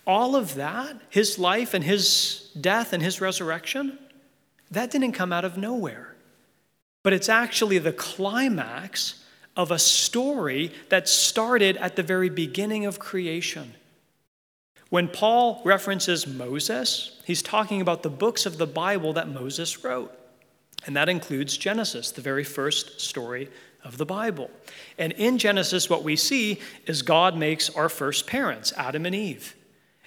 all 0.07 0.35
of 0.35 0.55
that, 0.55 0.95
his 1.09 1.37
life 1.37 1.75
and 1.75 1.83
his 1.83 2.49
death 2.59 2.93
and 2.93 3.03
his 3.03 3.21
resurrection, 3.21 3.99
that 4.71 4.89
didn't 4.89 5.11
come 5.11 5.31
out 5.31 5.45
of 5.45 5.55
nowhere 5.55 6.12
but 7.03 7.13
it's 7.13 7.29
actually 7.29 7.77
the 7.77 7.93
climax 7.93 9.23
of 9.55 9.69
a 9.69 9.77
story 9.77 10.71
that 10.89 11.07
started 11.07 11.77
at 11.77 11.95
the 11.95 12.03
very 12.03 12.29
beginning 12.29 12.85
of 12.85 12.97
creation. 12.97 13.73
When 14.89 15.07
Paul 15.07 15.61
references 15.65 16.25
Moses, 16.25 17.21
he's 17.25 17.41
talking 17.41 17.81
about 17.81 18.03
the 18.03 18.09
books 18.09 18.45
of 18.45 18.57
the 18.57 18.67
Bible 18.67 19.13
that 19.13 19.27
Moses 19.27 19.83
wrote. 19.83 20.11
And 20.85 20.95
that 20.95 21.09
includes 21.09 21.57
Genesis, 21.57 22.11
the 22.11 22.21
very 22.21 22.43
first 22.43 22.99
story 22.99 23.49
of 23.83 23.97
the 23.97 24.05
Bible. 24.05 24.49
And 24.97 25.13
in 25.13 25.37
Genesis, 25.37 25.89
what 25.89 26.03
we 26.03 26.15
see 26.15 26.59
is 26.85 27.01
God 27.01 27.37
makes 27.37 27.69
our 27.69 27.89
first 27.89 28.27
parents, 28.27 28.73
Adam 28.77 29.05
and 29.05 29.15
Eve. 29.15 29.55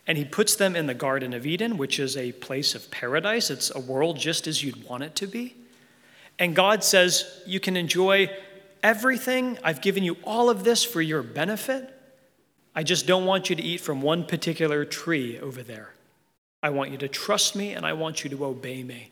And 0.06 0.16
he 0.16 0.24
puts 0.24 0.54
them 0.54 0.76
in 0.76 0.86
the 0.86 0.94
Garden 0.94 1.34
of 1.34 1.46
Eden, 1.46 1.78
which 1.78 1.98
is 1.98 2.16
a 2.16 2.32
place 2.32 2.74
of 2.74 2.90
paradise. 2.90 3.50
It's 3.50 3.74
a 3.74 3.80
world 3.80 4.18
just 4.18 4.46
as 4.46 4.62
you'd 4.62 4.84
want 4.84 5.02
it 5.02 5.14
to 5.16 5.26
be. 5.26 5.56
And 6.38 6.54
God 6.54 6.84
says, 6.84 7.42
You 7.46 7.60
can 7.60 7.76
enjoy 7.76 8.30
everything. 8.82 9.58
I've 9.64 9.80
given 9.80 10.04
you 10.04 10.16
all 10.24 10.50
of 10.50 10.64
this 10.64 10.84
for 10.84 11.00
your 11.00 11.22
benefit. 11.22 11.92
I 12.74 12.82
just 12.82 13.06
don't 13.06 13.24
want 13.24 13.48
you 13.48 13.56
to 13.56 13.62
eat 13.62 13.80
from 13.80 14.02
one 14.02 14.24
particular 14.24 14.84
tree 14.84 15.38
over 15.38 15.62
there. 15.62 15.94
I 16.62 16.70
want 16.70 16.90
you 16.90 16.98
to 16.98 17.08
trust 17.08 17.56
me 17.56 17.72
and 17.72 17.86
I 17.86 17.94
want 17.94 18.22
you 18.22 18.30
to 18.30 18.44
obey 18.44 18.82
me. 18.82 19.10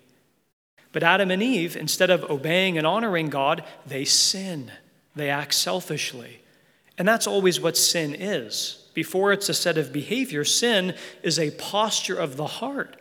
But 0.93 1.03
Adam 1.03 1.31
and 1.31 1.43
Eve, 1.43 1.77
instead 1.77 2.11
of 2.11 2.25
obeying 2.31 2.79
and 2.79 2.87
honoring 2.87 3.31
God, 3.31 3.65
they 3.87 4.05
sin. 4.05 4.71
They 5.17 5.31
act 5.31 5.55
selfishly. 5.55 6.41
And 6.99 7.09
that's 7.09 7.27
always 7.27 7.61
what 7.61 7.77
sin 7.77 8.15
is. 8.15 8.87
Before 8.95 9.33
it's 9.33 9.49
a 9.49 9.55
set 9.55 9.77
of 9.77 9.93
behavior, 9.93 10.45
sin 10.45 10.95
is 11.23 11.39
a 11.39 11.51
posture 11.53 12.17
of 12.17 12.37
the 12.37 12.47
heart 12.47 12.97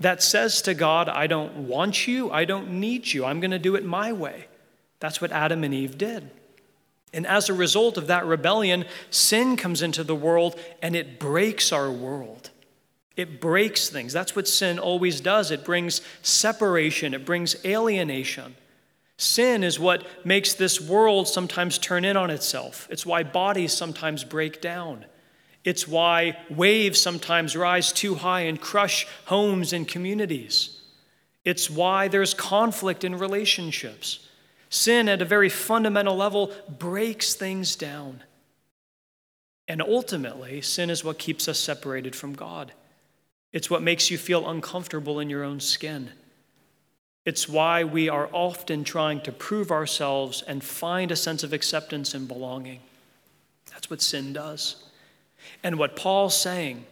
that 0.00 0.22
says 0.22 0.62
to 0.62 0.74
God, 0.74 1.08
I 1.08 1.26
don't 1.26 1.68
want 1.68 2.06
you, 2.06 2.30
I 2.30 2.44
don't 2.44 2.72
need 2.80 3.12
you, 3.12 3.24
I'm 3.24 3.40
going 3.40 3.50
to 3.50 3.58
do 3.58 3.74
it 3.74 3.84
my 3.84 4.12
way. 4.12 4.46
That's 5.00 5.20
what 5.20 5.32
Adam 5.32 5.64
and 5.64 5.74
Eve 5.74 5.98
did. 5.98 6.30
And 7.12 7.26
as 7.26 7.48
a 7.48 7.54
result 7.54 7.96
of 7.96 8.08
that 8.08 8.26
rebellion, 8.26 8.84
sin 9.10 9.56
comes 9.56 9.80
into 9.80 10.04
the 10.04 10.14
world 10.14 10.58
and 10.82 10.94
it 10.94 11.18
breaks 11.18 11.72
our 11.72 11.90
world. 11.90 12.50
It 13.16 13.40
breaks 13.40 13.88
things. 13.88 14.12
That's 14.12 14.36
what 14.36 14.46
sin 14.46 14.78
always 14.78 15.20
does. 15.20 15.50
It 15.50 15.64
brings 15.64 16.02
separation, 16.22 17.14
it 17.14 17.24
brings 17.24 17.56
alienation. 17.64 18.56
Sin 19.18 19.64
is 19.64 19.80
what 19.80 20.06
makes 20.26 20.52
this 20.52 20.78
world 20.78 21.26
sometimes 21.26 21.78
turn 21.78 22.04
in 22.04 22.18
on 22.18 22.28
itself. 22.28 22.86
It's 22.90 23.06
why 23.06 23.22
bodies 23.22 23.72
sometimes 23.72 24.24
break 24.24 24.60
down. 24.60 25.06
It's 25.66 25.88
why 25.88 26.38
waves 26.48 27.00
sometimes 27.00 27.56
rise 27.56 27.92
too 27.92 28.14
high 28.14 28.42
and 28.42 28.58
crush 28.58 29.04
homes 29.24 29.72
and 29.72 29.86
communities. 29.86 30.80
It's 31.44 31.68
why 31.68 32.06
there's 32.06 32.34
conflict 32.34 33.02
in 33.02 33.18
relationships. 33.18 34.28
Sin, 34.70 35.08
at 35.08 35.20
a 35.20 35.24
very 35.24 35.48
fundamental 35.48 36.16
level, 36.16 36.52
breaks 36.78 37.34
things 37.34 37.74
down. 37.74 38.22
And 39.66 39.82
ultimately, 39.82 40.60
sin 40.60 40.88
is 40.88 41.02
what 41.02 41.18
keeps 41.18 41.48
us 41.48 41.58
separated 41.58 42.14
from 42.14 42.34
God. 42.34 42.70
It's 43.52 43.68
what 43.68 43.82
makes 43.82 44.08
you 44.08 44.18
feel 44.18 44.48
uncomfortable 44.48 45.18
in 45.18 45.28
your 45.28 45.42
own 45.42 45.58
skin. 45.58 46.10
It's 47.24 47.48
why 47.48 47.82
we 47.82 48.08
are 48.08 48.30
often 48.32 48.84
trying 48.84 49.20
to 49.22 49.32
prove 49.32 49.72
ourselves 49.72 50.42
and 50.46 50.62
find 50.62 51.10
a 51.10 51.16
sense 51.16 51.42
of 51.42 51.52
acceptance 51.52 52.14
and 52.14 52.28
belonging. 52.28 52.82
That's 53.72 53.90
what 53.90 54.00
sin 54.00 54.32
does. 54.32 54.85
And 55.62 55.78
what 55.78 55.96
Paul's 55.96 56.36
saying 56.36 56.84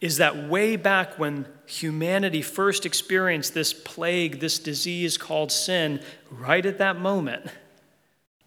is 0.00 0.18
that 0.18 0.48
way 0.48 0.76
back 0.76 1.18
when 1.18 1.46
humanity 1.66 2.42
first 2.42 2.86
experienced 2.86 3.54
this 3.54 3.72
plague, 3.72 4.40
this 4.40 4.58
disease 4.58 5.18
called 5.18 5.50
sin, 5.50 6.00
right 6.30 6.64
at 6.64 6.78
that 6.78 6.98
moment, 6.98 7.46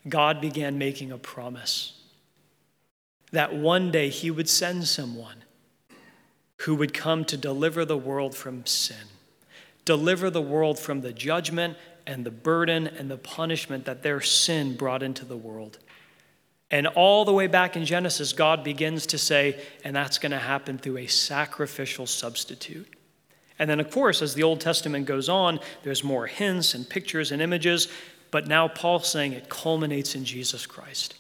God 0.08 0.42
began 0.42 0.78
making 0.78 1.12
a 1.12 1.18
promise 1.18 2.00
that 3.32 3.56
one 3.56 3.92
day 3.92 4.10
he 4.10 4.32
would 4.32 4.50
send 4.50 4.88
someone 4.88 5.44
who 6.58 6.76
would 6.76 6.94
come 6.94 7.26
to 7.26 7.38
deliver 7.38 7.86
the 7.86 7.98
world 7.98 8.36
from 8.36 8.66
sin, 8.66 9.08
deliver 9.86 10.30
the 10.30 10.42
world 10.42 10.78
from 10.78 11.02
the 11.02 11.14
judgment 11.14 11.78
and 12.06 12.26
the 12.26 12.32
burden 12.32 12.88
and 12.88 13.10
the 13.10 13.18
punishment 13.18 13.86
that 13.86 14.04
their 14.04 14.22
sin 14.22 14.76
brought 14.76 15.04
into 15.04 15.26
the 15.26 15.38
world. 15.38 15.80
And 16.72 16.88
all 16.88 17.26
the 17.26 17.34
way 17.34 17.48
back 17.48 17.76
in 17.76 17.86
Genesis, 17.86 18.32
God 18.32 18.64
begins 18.64 19.06
to 19.08 19.18
say, 19.18 19.62
and 19.84 19.94
that's 19.94 20.18
going 20.18 20.32
to 20.32 20.40
happen 20.40 20.78
through 20.78 21.00
a 21.00 21.08
sacrificial 21.08 22.08
substitute. 22.08 22.88
And 23.60 23.70
then, 23.70 23.82
of 23.82 23.92
course, 23.92 24.22
as 24.22 24.34
the 24.34 24.44
Old 24.44 24.62
Testament 24.62 25.06
goes 25.06 25.28
on, 25.28 25.60
there's 25.84 26.04
more 26.04 26.28
hints 26.28 26.74
and 26.74 26.90
pictures 26.90 27.32
and 27.32 27.42
images. 27.42 27.90
But 28.32 28.48
now 28.48 28.70
Paul's 28.70 29.10
saying 29.10 29.34
it 29.34 29.50
culminates 29.50 30.16
in 30.16 30.24
Jesus 30.24 30.66
Christ. 30.66 31.16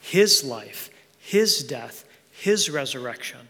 His 0.00 0.44
life, 0.44 0.90
his 1.18 1.64
death, 1.64 2.04
his 2.30 2.68
resurrection. 2.68 3.48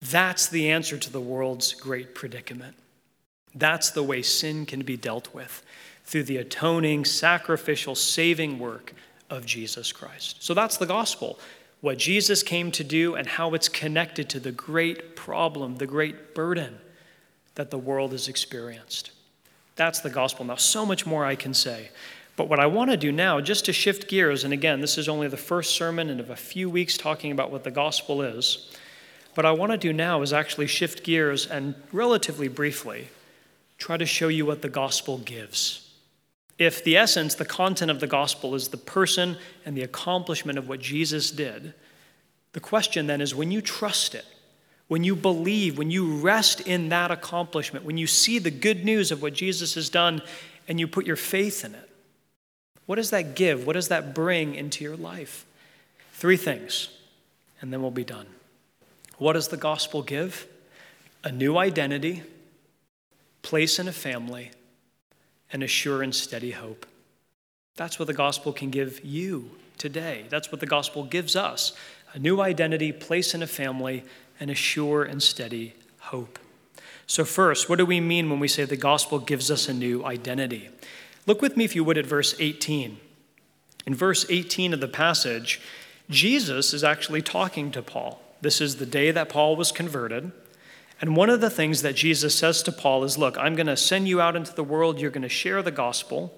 That's 0.00 0.48
the 0.48 0.70
answer 0.70 0.96
to 0.96 1.12
the 1.12 1.20
world's 1.20 1.74
great 1.74 2.14
predicament. 2.14 2.76
That's 3.54 3.90
the 3.90 4.04
way 4.04 4.22
sin 4.22 4.66
can 4.66 4.82
be 4.82 4.96
dealt 4.96 5.34
with 5.34 5.64
through 6.04 6.22
the 6.22 6.36
atoning, 6.36 7.04
sacrificial, 7.04 7.96
saving 7.96 8.60
work 8.60 8.94
of 9.30 9.46
Jesus 9.46 9.92
Christ. 9.92 10.42
So 10.42 10.54
that's 10.54 10.76
the 10.76 10.86
gospel 10.86 11.38
what 11.80 11.98
Jesus 11.98 12.42
came 12.42 12.72
to 12.72 12.82
do 12.82 13.14
and 13.14 13.26
how 13.26 13.54
it's 13.54 13.68
connected 13.68 14.28
to 14.30 14.40
the 14.40 14.52
great 14.52 15.14
problem, 15.14 15.76
the 15.76 15.86
great 15.86 16.34
burden 16.34 16.78
that 17.54 17.70
the 17.70 17.78
world 17.78 18.12
has 18.12 18.28
experienced. 18.28 19.12
That's 19.76 20.00
the 20.00 20.10
gospel. 20.10 20.44
Now, 20.44 20.56
so 20.56 20.84
much 20.84 21.06
more 21.06 21.24
I 21.24 21.36
can 21.36 21.54
say. 21.54 21.90
But 22.34 22.48
what 22.48 22.60
I 22.60 22.66
want 22.66 22.90
to 22.90 22.96
do 22.96 23.12
now, 23.12 23.40
just 23.40 23.64
to 23.66 23.72
shift 23.72 24.08
gears, 24.08 24.44
and 24.44 24.52
again, 24.52 24.80
this 24.80 24.98
is 24.98 25.08
only 25.08 25.28
the 25.28 25.36
first 25.36 25.74
sermon 25.74 26.10
in 26.10 26.20
of 26.20 26.30
a 26.30 26.36
few 26.36 26.68
weeks 26.68 26.96
talking 26.96 27.32
about 27.32 27.50
what 27.50 27.64
the 27.64 27.70
gospel 27.70 28.22
is. 28.22 28.76
What 29.34 29.46
I 29.46 29.52
want 29.52 29.72
to 29.72 29.78
do 29.78 29.92
now 29.92 30.22
is 30.22 30.32
actually 30.32 30.66
shift 30.66 31.04
gears 31.04 31.46
and 31.46 31.74
relatively 31.92 32.48
briefly 32.48 33.08
try 33.78 33.96
to 33.96 34.06
show 34.06 34.28
you 34.28 34.44
what 34.44 34.62
the 34.62 34.68
gospel 34.68 35.18
gives. 35.18 35.87
If 36.58 36.82
the 36.82 36.96
essence, 36.96 37.36
the 37.36 37.44
content 37.44 37.90
of 37.90 38.00
the 38.00 38.08
gospel 38.08 38.54
is 38.54 38.68
the 38.68 38.76
person 38.76 39.36
and 39.64 39.76
the 39.76 39.82
accomplishment 39.82 40.58
of 40.58 40.68
what 40.68 40.80
Jesus 40.80 41.30
did, 41.30 41.72
the 42.52 42.60
question 42.60 43.06
then 43.06 43.20
is 43.20 43.34
when 43.34 43.52
you 43.52 43.60
trust 43.60 44.14
it, 44.14 44.24
when 44.88 45.04
you 45.04 45.14
believe, 45.14 45.78
when 45.78 45.90
you 45.90 46.16
rest 46.16 46.60
in 46.62 46.88
that 46.88 47.10
accomplishment, 47.10 47.84
when 47.84 47.98
you 47.98 48.06
see 48.06 48.38
the 48.38 48.50
good 48.50 48.84
news 48.84 49.12
of 49.12 49.22
what 49.22 49.34
Jesus 49.34 49.74
has 49.74 49.88
done 49.88 50.22
and 50.66 50.80
you 50.80 50.88
put 50.88 51.06
your 51.06 51.16
faith 51.16 51.64
in 51.64 51.74
it, 51.74 51.88
what 52.86 52.96
does 52.96 53.10
that 53.10 53.36
give? 53.36 53.66
What 53.66 53.74
does 53.74 53.88
that 53.88 54.14
bring 54.14 54.54
into 54.54 54.82
your 54.82 54.96
life? 54.96 55.44
Three 56.14 56.38
things, 56.38 56.88
and 57.60 57.72
then 57.72 57.82
we'll 57.82 57.90
be 57.90 58.02
done. 58.02 58.26
What 59.18 59.34
does 59.34 59.48
the 59.48 59.56
gospel 59.56 60.02
give? 60.02 60.46
A 61.22 61.30
new 61.30 61.58
identity, 61.58 62.22
place 63.42 63.78
in 63.78 63.88
a 63.88 63.92
family, 63.92 64.50
and 65.52 65.62
a 65.62 65.66
sure 65.66 66.02
and 66.02 66.14
steady 66.14 66.52
hope. 66.52 66.86
That's 67.76 67.98
what 67.98 68.08
the 68.08 68.14
gospel 68.14 68.52
can 68.52 68.70
give 68.70 69.04
you 69.04 69.52
today. 69.78 70.24
That's 70.28 70.50
what 70.50 70.60
the 70.60 70.66
gospel 70.66 71.04
gives 71.04 71.36
us 71.36 71.72
a 72.14 72.18
new 72.18 72.40
identity, 72.40 72.90
place 72.90 73.34
in 73.34 73.42
a 73.42 73.46
family, 73.46 74.02
and 74.40 74.50
a 74.50 74.54
sure 74.54 75.04
and 75.04 75.22
steady 75.22 75.74
hope. 75.98 76.38
So, 77.06 77.24
first, 77.24 77.68
what 77.68 77.76
do 77.76 77.86
we 77.86 78.00
mean 78.00 78.30
when 78.30 78.40
we 78.40 78.48
say 78.48 78.64
the 78.64 78.76
gospel 78.76 79.18
gives 79.18 79.50
us 79.50 79.68
a 79.68 79.74
new 79.74 80.04
identity? 80.04 80.70
Look 81.26 81.42
with 81.42 81.56
me, 81.56 81.64
if 81.64 81.76
you 81.76 81.84
would, 81.84 81.98
at 81.98 82.06
verse 82.06 82.34
18. 82.38 82.98
In 83.86 83.94
verse 83.94 84.26
18 84.28 84.74
of 84.74 84.80
the 84.80 84.88
passage, 84.88 85.60
Jesus 86.10 86.72
is 86.72 86.84
actually 86.84 87.22
talking 87.22 87.70
to 87.72 87.82
Paul. 87.82 88.20
This 88.40 88.60
is 88.60 88.76
the 88.76 88.86
day 88.86 89.10
that 89.10 89.28
Paul 89.28 89.56
was 89.56 89.72
converted. 89.72 90.32
And 91.00 91.16
one 91.16 91.30
of 91.30 91.40
the 91.40 91.50
things 91.50 91.82
that 91.82 91.94
Jesus 91.94 92.34
says 92.34 92.62
to 92.64 92.72
Paul 92.72 93.04
is 93.04 93.18
Look, 93.18 93.38
I'm 93.38 93.54
going 93.54 93.66
to 93.66 93.76
send 93.76 94.08
you 94.08 94.20
out 94.20 94.36
into 94.36 94.54
the 94.54 94.64
world. 94.64 95.00
You're 95.00 95.10
going 95.10 95.22
to 95.22 95.28
share 95.28 95.62
the 95.62 95.70
gospel 95.70 96.32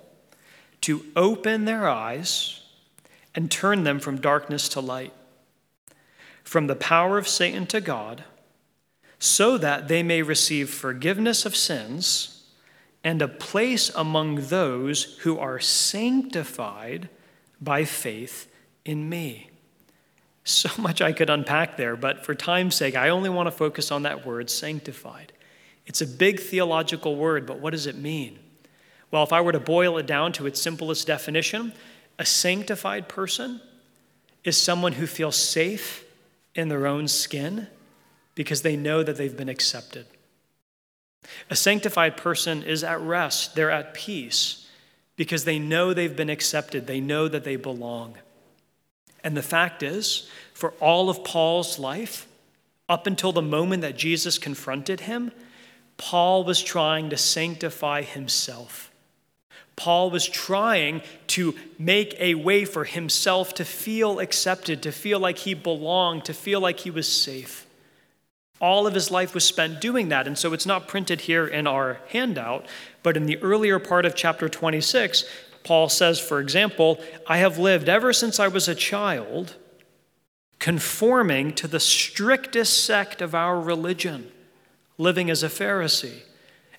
to 0.83 1.05
open 1.17 1.65
their 1.65 1.89
eyes 1.89 2.63
and 3.35 3.51
turn 3.51 3.85
them 3.85 4.01
from 4.01 4.21
darkness 4.21 4.69
to 4.71 4.81
light, 4.81 5.13
from 6.43 6.67
the 6.67 6.77
power 6.77 7.17
of 7.17 7.29
Satan 7.29 7.67
to 7.69 7.81
God, 7.81 8.25
so 9.19 9.57
that 9.59 9.89
they 9.89 10.03
may 10.03 10.23
receive 10.23 10.71
forgiveness 10.71 11.47
of 11.47 11.55
sins 11.55 12.45
and 13.05 13.23
a 13.23 13.29
place 13.29 13.91
among 13.95 14.37
those 14.49 15.19
who 15.21 15.39
are 15.39 15.61
sanctified 15.61 17.09
by 17.61 17.85
faith 17.85 18.51
in 18.85 19.09
me. 19.09 19.50
So 20.51 20.71
much 20.83 21.01
I 21.01 21.13
could 21.13 21.31
unpack 21.31 21.77
there, 21.77 21.97
but 21.97 22.25
for 22.25 22.35
time's 22.35 22.75
sake, 22.75 22.97
I 22.97 23.09
only 23.09 23.31
want 23.31 23.47
to 23.47 23.53
focus 23.53 23.91
on 23.91 24.03
that 24.03 24.27
word, 24.27 24.51
sanctified. 24.51 25.33
It's 25.87 26.01
a 26.01 26.07
big 26.07 26.41
theological 26.41 27.17
word, 27.17 27.47
but 27.47 27.61
what 27.61 27.71
does 27.71 27.87
it 27.87 27.97
mean? 27.97 28.39
Well, 29.11 29.23
if 29.23 29.33
I 29.33 29.41
were 29.41 29.53
to 29.53 29.61
boil 29.61 29.99
it 29.99 30.07
down 30.07 30.33
to 30.35 30.47
its 30.47 30.61
simplest 30.61 31.07
definition, 31.07 31.73
a 32.19 32.25
sanctified 32.25 33.09
person 33.09 33.61
is 34.45 34.61
someone 34.61 34.93
who 34.93 35.07
feels 35.07 35.37
safe 35.37 36.05
in 36.55 36.69
their 36.69 36.87
own 36.87 37.09
skin 37.09 37.67
because 38.35 38.63
they 38.63 38.77
know 38.77 39.03
that 39.03 39.17
they've 39.17 39.37
been 39.37 39.49
accepted. 39.49 40.07
A 41.51 41.57
sanctified 41.57 42.17
person 42.17 42.63
is 42.63 42.85
at 42.85 43.01
rest, 43.01 43.55
they're 43.55 43.71
at 43.71 43.95
peace 43.95 44.69
because 45.17 45.45
they 45.45 45.59
know 45.59 45.93
they've 45.93 46.17
been 46.17 46.31
accepted, 46.31 46.87
they 46.87 47.01
know 47.01 47.29
that 47.29 47.45
they 47.45 47.57
belong. 47.57 48.17
And 49.23 49.37
the 49.37 49.43
fact 49.43 49.83
is, 49.83 50.29
for 50.55 50.73
all 50.81 51.11
of 51.11 51.25
Paul's 51.25 51.79
life, 51.79 52.27
up 52.89 53.07
until 53.07 53.33
the 53.33 53.43
moment 53.43 53.83
that 53.83 53.97
Jesus 53.97 54.39
confronted 54.39 55.01
him, 55.01 55.31
Paul 55.97 56.45
was 56.45 56.63
trying 56.63 57.11
to 57.11 57.17
sanctify 57.17 58.03
himself. 58.03 58.91
Paul 59.77 60.11
was 60.11 60.27
trying 60.29 61.03
to 61.29 61.55
make 61.79 62.15
a 62.19 62.35
way 62.35 62.65
for 62.65 62.85
himself 62.85 63.55
to 63.55 63.65
feel 63.65 64.19
accepted, 64.19 64.83
to 64.83 64.93
feel 64.93 65.19
like 65.19 65.39
he 65.39 65.55
belonged, 65.55 66.25
to 66.27 66.35
feel 66.35 66.61
like 66.61 66.81
he 66.81 66.91
was 66.91 67.11
safe. 67.11 67.67
All 68.61 68.87
of 68.87 68.93
his 68.93 69.11
life 69.11 69.33
was 69.33 69.45
spent 69.45 69.81
doing 69.81 70.11
that. 70.11 70.27
And 70.27 70.37
so 70.37 70.53
it's 70.53 70.67
not 70.67 70.87
printed 70.87 71.23
here 71.23 71.47
in 71.47 71.67
our 71.67 72.01
handout, 72.09 72.67
but 73.03 73.17
in 73.17 73.25
the 73.25 73.39
earlier 73.39 73.79
part 73.79 74.05
of 74.05 74.15
chapter 74.15 74.51
26, 74.51 75.25
Paul 75.65 75.89
says, 75.89 76.19
for 76.19 76.41
example, 76.41 77.01
I 77.27 77.39
have 77.39 77.59
lived 77.59 77.89
ever 77.89 78.13
since 78.13 78.41
I 78.41 78.49
was 78.49 78.69
a 78.69 78.75
child 78.75 79.57
conforming 80.59 81.55
to 81.55 81.67
the 81.67 81.81
strictest 81.81 82.85
sect 82.85 83.21
of 83.21 83.35
our 83.35 83.61
religion, 83.61 84.31
living 84.99 85.31
as 85.31 85.43
a 85.43 85.49
Pharisee. 85.49 86.23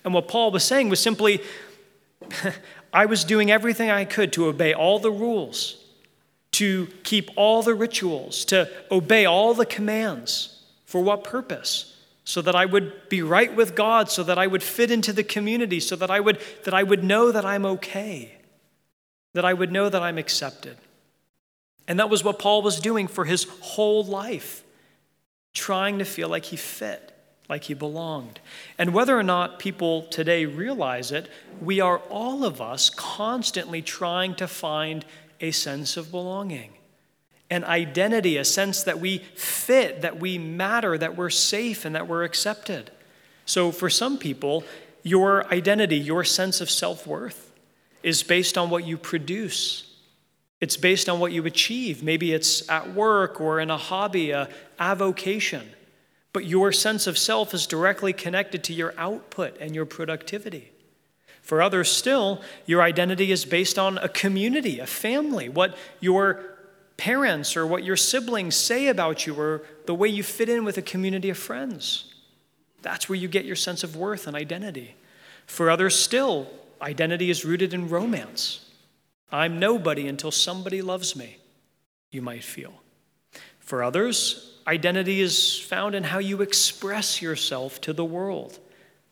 And 0.04 0.14
what 0.14 0.28
Paul 0.28 0.50
was 0.50 0.64
saying 0.64 0.88
was 0.88 1.00
simply, 1.00 1.42
I 2.92 3.06
was 3.06 3.24
doing 3.24 3.50
everything 3.50 3.90
I 3.90 4.04
could 4.04 4.32
to 4.34 4.46
obey 4.46 4.72
all 4.72 4.98
the 4.98 5.10
rules, 5.10 5.76
to 6.52 6.86
keep 7.02 7.30
all 7.36 7.62
the 7.62 7.74
rituals, 7.74 8.44
to 8.46 8.68
obey 8.90 9.26
all 9.26 9.54
the 9.54 9.66
commands. 9.66 10.62
For 10.86 11.02
what 11.02 11.24
purpose? 11.24 11.96
So 12.24 12.42
that 12.42 12.54
I 12.54 12.66
would 12.66 13.08
be 13.08 13.22
right 13.22 13.54
with 13.54 13.74
God, 13.74 14.10
so 14.10 14.22
that 14.22 14.38
I 14.38 14.46
would 14.46 14.62
fit 14.62 14.90
into 14.90 15.12
the 15.12 15.24
community, 15.24 15.80
so 15.80 15.96
that 15.96 16.10
I 16.10 16.20
would, 16.20 16.40
that 16.64 16.74
I 16.74 16.82
would 16.82 17.02
know 17.02 17.32
that 17.32 17.44
I'm 17.44 17.64
okay 17.64 18.41
that 19.32 19.44
I 19.44 19.54
would 19.54 19.72
know 19.72 19.88
that 19.88 20.02
I'm 20.02 20.18
accepted. 20.18 20.76
And 21.88 21.98
that 21.98 22.10
was 22.10 22.22
what 22.22 22.38
Paul 22.38 22.62
was 22.62 22.80
doing 22.80 23.08
for 23.08 23.24
his 23.24 23.44
whole 23.60 24.04
life, 24.04 24.62
trying 25.52 25.98
to 25.98 26.04
feel 26.04 26.28
like 26.28 26.46
he 26.46 26.56
fit, 26.56 27.12
like 27.48 27.64
he 27.64 27.74
belonged. 27.74 28.40
And 28.78 28.94
whether 28.94 29.18
or 29.18 29.22
not 29.22 29.58
people 29.58 30.02
today 30.02 30.46
realize 30.46 31.12
it, 31.12 31.28
we 31.60 31.80
are 31.80 31.98
all 32.10 32.44
of 32.44 32.60
us 32.60 32.88
constantly 32.90 33.82
trying 33.82 34.34
to 34.36 34.46
find 34.46 35.04
a 35.40 35.50
sense 35.50 35.96
of 35.96 36.10
belonging, 36.10 36.70
an 37.50 37.64
identity, 37.64 38.36
a 38.36 38.44
sense 38.44 38.84
that 38.84 39.00
we 39.00 39.18
fit, 39.34 40.02
that 40.02 40.20
we 40.20 40.38
matter, 40.38 40.96
that 40.96 41.16
we're 41.16 41.30
safe, 41.30 41.84
and 41.84 41.94
that 41.96 42.06
we're 42.06 42.22
accepted. 42.22 42.90
So 43.44 43.72
for 43.72 43.90
some 43.90 44.18
people, 44.18 44.62
your 45.02 45.46
identity, 45.52 45.98
your 45.98 46.22
sense 46.22 46.60
of 46.60 46.70
self 46.70 47.06
worth, 47.06 47.51
is 48.02 48.22
based 48.22 48.58
on 48.58 48.70
what 48.70 48.86
you 48.86 48.96
produce. 48.96 49.88
It's 50.60 50.76
based 50.76 51.08
on 51.08 51.18
what 51.18 51.32
you 51.32 51.44
achieve. 51.46 52.02
Maybe 52.02 52.32
it's 52.32 52.68
at 52.68 52.94
work 52.94 53.40
or 53.40 53.60
in 53.60 53.70
a 53.70 53.76
hobby, 53.76 54.30
a 54.30 54.48
avocation. 54.78 55.68
But 56.32 56.46
your 56.46 56.72
sense 56.72 57.06
of 57.06 57.18
self 57.18 57.52
is 57.52 57.66
directly 57.66 58.12
connected 58.12 58.64
to 58.64 58.72
your 58.72 58.94
output 58.96 59.56
and 59.60 59.74
your 59.74 59.84
productivity. 59.84 60.70
For 61.42 61.60
others 61.60 61.90
still, 61.90 62.40
your 62.66 62.80
identity 62.80 63.32
is 63.32 63.44
based 63.44 63.78
on 63.78 63.98
a 63.98 64.08
community, 64.08 64.78
a 64.78 64.86
family, 64.86 65.48
what 65.48 65.76
your 66.00 66.52
parents 66.96 67.56
or 67.56 67.66
what 67.66 67.82
your 67.82 67.96
siblings 67.96 68.54
say 68.54 68.86
about 68.86 69.26
you, 69.26 69.34
or 69.34 69.62
the 69.86 69.94
way 69.94 70.08
you 70.08 70.22
fit 70.22 70.48
in 70.48 70.64
with 70.64 70.78
a 70.78 70.82
community 70.82 71.30
of 71.30 71.36
friends. 71.36 72.14
That's 72.82 73.08
where 73.08 73.16
you 73.16 73.26
get 73.26 73.44
your 73.44 73.56
sense 73.56 73.82
of 73.82 73.96
worth 73.96 74.28
and 74.28 74.36
identity. 74.36 74.94
For 75.46 75.68
others 75.68 75.98
still, 75.98 76.48
Identity 76.82 77.30
is 77.30 77.44
rooted 77.44 77.72
in 77.72 77.88
romance. 77.88 78.68
I'm 79.30 79.58
nobody 79.58 80.08
until 80.08 80.30
somebody 80.30 80.82
loves 80.82 81.14
me, 81.16 81.38
you 82.10 82.20
might 82.20 82.44
feel. 82.44 82.74
For 83.60 83.82
others, 83.82 84.58
identity 84.66 85.20
is 85.20 85.58
found 85.58 85.94
in 85.94 86.04
how 86.04 86.18
you 86.18 86.42
express 86.42 87.22
yourself 87.22 87.80
to 87.82 87.92
the 87.92 88.04
world, 88.04 88.58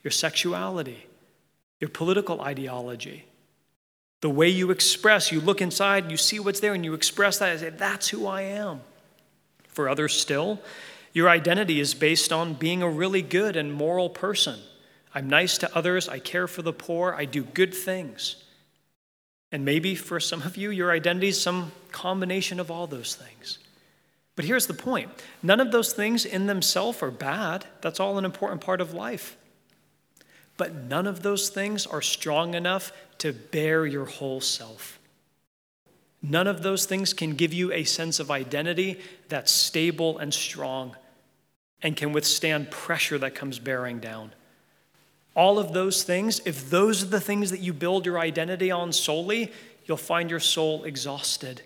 your 0.02 0.10
sexuality, 0.10 1.06
your 1.78 1.88
political 1.88 2.40
ideology. 2.40 3.24
The 4.20 4.28
way 4.28 4.48
you 4.48 4.70
express, 4.70 5.32
you 5.32 5.40
look 5.40 5.62
inside, 5.62 6.10
you 6.10 6.18
see 6.18 6.38
what's 6.38 6.60
there, 6.60 6.74
and 6.74 6.84
you 6.84 6.92
express 6.92 7.38
that 7.38 7.52
and 7.52 7.60
say, 7.60 7.70
That's 7.70 8.08
who 8.08 8.26
I 8.26 8.42
am. 8.42 8.82
For 9.68 9.88
others 9.88 10.12
still, 10.12 10.60
your 11.14 11.30
identity 11.30 11.80
is 11.80 11.94
based 11.94 12.32
on 12.32 12.54
being 12.54 12.82
a 12.82 12.90
really 12.90 13.22
good 13.22 13.56
and 13.56 13.72
moral 13.72 14.10
person. 14.10 14.60
I'm 15.14 15.28
nice 15.28 15.58
to 15.58 15.76
others. 15.76 16.08
I 16.08 16.18
care 16.18 16.46
for 16.46 16.62
the 16.62 16.72
poor. 16.72 17.14
I 17.16 17.24
do 17.24 17.42
good 17.42 17.74
things. 17.74 18.44
And 19.52 19.64
maybe 19.64 19.94
for 19.94 20.20
some 20.20 20.42
of 20.42 20.56
you, 20.56 20.70
your 20.70 20.92
identity 20.92 21.28
is 21.28 21.40
some 21.40 21.72
combination 21.90 22.60
of 22.60 22.70
all 22.70 22.86
those 22.86 23.16
things. 23.16 23.58
But 24.36 24.44
here's 24.44 24.66
the 24.66 24.74
point 24.74 25.10
none 25.42 25.60
of 25.60 25.72
those 25.72 25.92
things 25.92 26.24
in 26.24 26.46
themselves 26.46 27.02
are 27.02 27.10
bad. 27.10 27.66
That's 27.80 28.00
all 28.00 28.18
an 28.18 28.24
important 28.24 28.60
part 28.60 28.80
of 28.80 28.94
life. 28.94 29.36
But 30.56 30.74
none 30.74 31.06
of 31.06 31.22
those 31.22 31.48
things 31.48 31.86
are 31.86 32.02
strong 32.02 32.54
enough 32.54 32.92
to 33.18 33.32
bear 33.32 33.86
your 33.86 34.04
whole 34.04 34.40
self. 34.40 34.98
None 36.22 36.46
of 36.46 36.62
those 36.62 36.84
things 36.84 37.14
can 37.14 37.34
give 37.34 37.52
you 37.52 37.72
a 37.72 37.84
sense 37.84 38.20
of 38.20 38.30
identity 38.30 39.00
that's 39.28 39.50
stable 39.50 40.18
and 40.18 40.32
strong 40.32 40.94
and 41.82 41.96
can 41.96 42.12
withstand 42.12 42.70
pressure 42.70 43.18
that 43.18 43.34
comes 43.34 43.58
bearing 43.58 44.00
down. 44.00 44.32
All 45.34 45.58
of 45.58 45.72
those 45.72 46.02
things, 46.02 46.40
if 46.44 46.70
those 46.70 47.02
are 47.02 47.06
the 47.06 47.20
things 47.20 47.50
that 47.50 47.60
you 47.60 47.72
build 47.72 48.04
your 48.04 48.18
identity 48.18 48.70
on 48.70 48.92
solely, 48.92 49.52
you'll 49.84 49.96
find 49.96 50.30
your 50.30 50.40
soul 50.40 50.84
exhausted. 50.84 51.62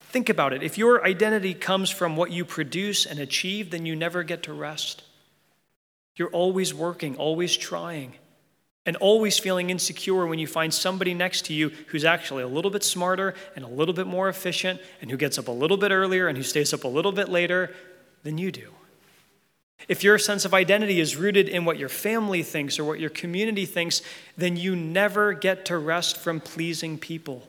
Think 0.00 0.30
about 0.30 0.54
it. 0.54 0.62
If 0.62 0.78
your 0.78 1.04
identity 1.04 1.52
comes 1.52 1.90
from 1.90 2.16
what 2.16 2.30
you 2.30 2.44
produce 2.44 3.04
and 3.04 3.18
achieve, 3.18 3.70
then 3.70 3.84
you 3.84 3.94
never 3.94 4.22
get 4.22 4.42
to 4.44 4.54
rest. 4.54 5.02
You're 6.16 6.30
always 6.30 6.72
working, 6.72 7.16
always 7.16 7.56
trying, 7.56 8.14
and 8.86 8.96
always 8.96 9.38
feeling 9.38 9.68
insecure 9.68 10.26
when 10.26 10.38
you 10.38 10.46
find 10.46 10.72
somebody 10.72 11.12
next 11.12 11.44
to 11.46 11.52
you 11.52 11.70
who's 11.88 12.06
actually 12.06 12.42
a 12.42 12.48
little 12.48 12.70
bit 12.70 12.82
smarter 12.82 13.34
and 13.54 13.64
a 13.66 13.68
little 13.68 13.92
bit 13.92 14.06
more 14.06 14.30
efficient 14.30 14.80
and 15.02 15.10
who 15.10 15.18
gets 15.18 15.38
up 15.38 15.48
a 15.48 15.52
little 15.52 15.76
bit 15.76 15.90
earlier 15.90 16.26
and 16.26 16.38
who 16.38 16.42
stays 16.42 16.72
up 16.72 16.84
a 16.84 16.88
little 16.88 17.12
bit 17.12 17.28
later 17.28 17.74
than 18.22 18.38
you 18.38 18.50
do. 18.50 18.72
If 19.86 20.02
your 20.02 20.18
sense 20.18 20.44
of 20.44 20.52
identity 20.52 20.98
is 20.98 21.16
rooted 21.16 21.48
in 21.48 21.64
what 21.64 21.78
your 21.78 21.88
family 21.88 22.42
thinks 22.42 22.78
or 22.78 22.84
what 22.84 22.98
your 22.98 23.10
community 23.10 23.64
thinks, 23.64 24.02
then 24.36 24.56
you 24.56 24.74
never 24.74 25.32
get 25.32 25.64
to 25.66 25.78
rest 25.78 26.16
from 26.16 26.40
pleasing 26.40 26.98
people. 26.98 27.46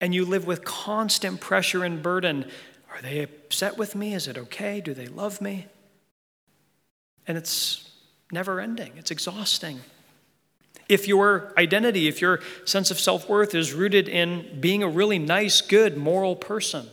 And 0.00 0.14
you 0.14 0.24
live 0.24 0.46
with 0.46 0.64
constant 0.64 1.40
pressure 1.40 1.84
and 1.84 2.02
burden. 2.02 2.44
Are 2.92 3.00
they 3.00 3.22
upset 3.22 3.78
with 3.78 3.94
me? 3.94 4.14
Is 4.14 4.28
it 4.28 4.36
okay? 4.36 4.80
Do 4.80 4.92
they 4.92 5.06
love 5.06 5.40
me? 5.40 5.66
And 7.26 7.38
it's 7.38 7.88
never 8.30 8.60
ending, 8.60 8.92
it's 8.96 9.10
exhausting. 9.10 9.80
If 10.88 11.06
your 11.08 11.54
identity, 11.56 12.08
if 12.08 12.20
your 12.20 12.40
sense 12.64 12.90
of 12.90 12.98
self 12.98 13.28
worth 13.28 13.54
is 13.54 13.72
rooted 13.72 14.08
in 14.08 14.60
being 14.60 14.82
a 14.82 14.88
really 14.88 15.18
nice, 15.18 15.60
good, 15.60 15.96
moral 15.96 16.36
person, 16.36 16.88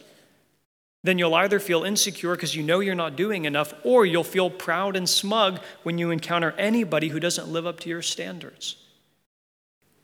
then 1.04 1.18
you'll 1.18 1.36
either 1.36 1.60
feel 1.60 1.84
insecure 1.84 2.36
because 2.36 2.56
you 2.56 2.64
know 2.64 2.80
you're 2.82 2.96
not 2.96 3.16
doing 3.16 3.46
enough, 3.46 3.74
or 3.84 4.06
you'll 4.06 4.24
feel 4.24 4.50
proud 4.50 4.96
and 4.96 5.08
smug 5.08 5.60
when 5.84 5.98
you 5.98 6.12
encounter 6.12 6.52
anybody 6.58 7.08
who 7.10 7.20
doesn't 7.20 7.48
live 7.48 7.66
up 7.66 7.80
to 7.80 7.90
your 7.90 8.02
standards. 8.02 8.76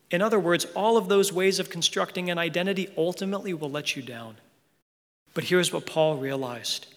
In 0.10 0.22
other 0.22 0.40
words, 0.40 0.66
all 0.76 0.98
of 0.98 1.10
those 1.10 1.34
ways 1.34 1.60
of 1.60 1.70
constructing 1.70 2.30
an 2.30 2.38
identity 2.38 2.90
ultimately 2.98 3.54
will 3.54 3.72
let 3.72 3.96
you 3.96 4.02
down. 4.02 4.38
But 5.34 5.46
here's 5.46 5.74
what 5.74 5.86
Paul 5.86 6.16
realized. 6.16 6.88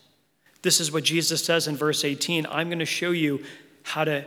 This 0.63 0.81
is 0.81 0.93
what 0.93 1.05
Jesus 1.05 1.45
says 1.45 1.67
in 1.67 1.77
verse 1.77 2.05
18 2.05 2.47
I'm 2.47 2.69
going 2.69 2.79
to 2.79 2.85
show 2.85 3.11
you 3.11 3.43
how 3.83 4.05
to 4.05 4.25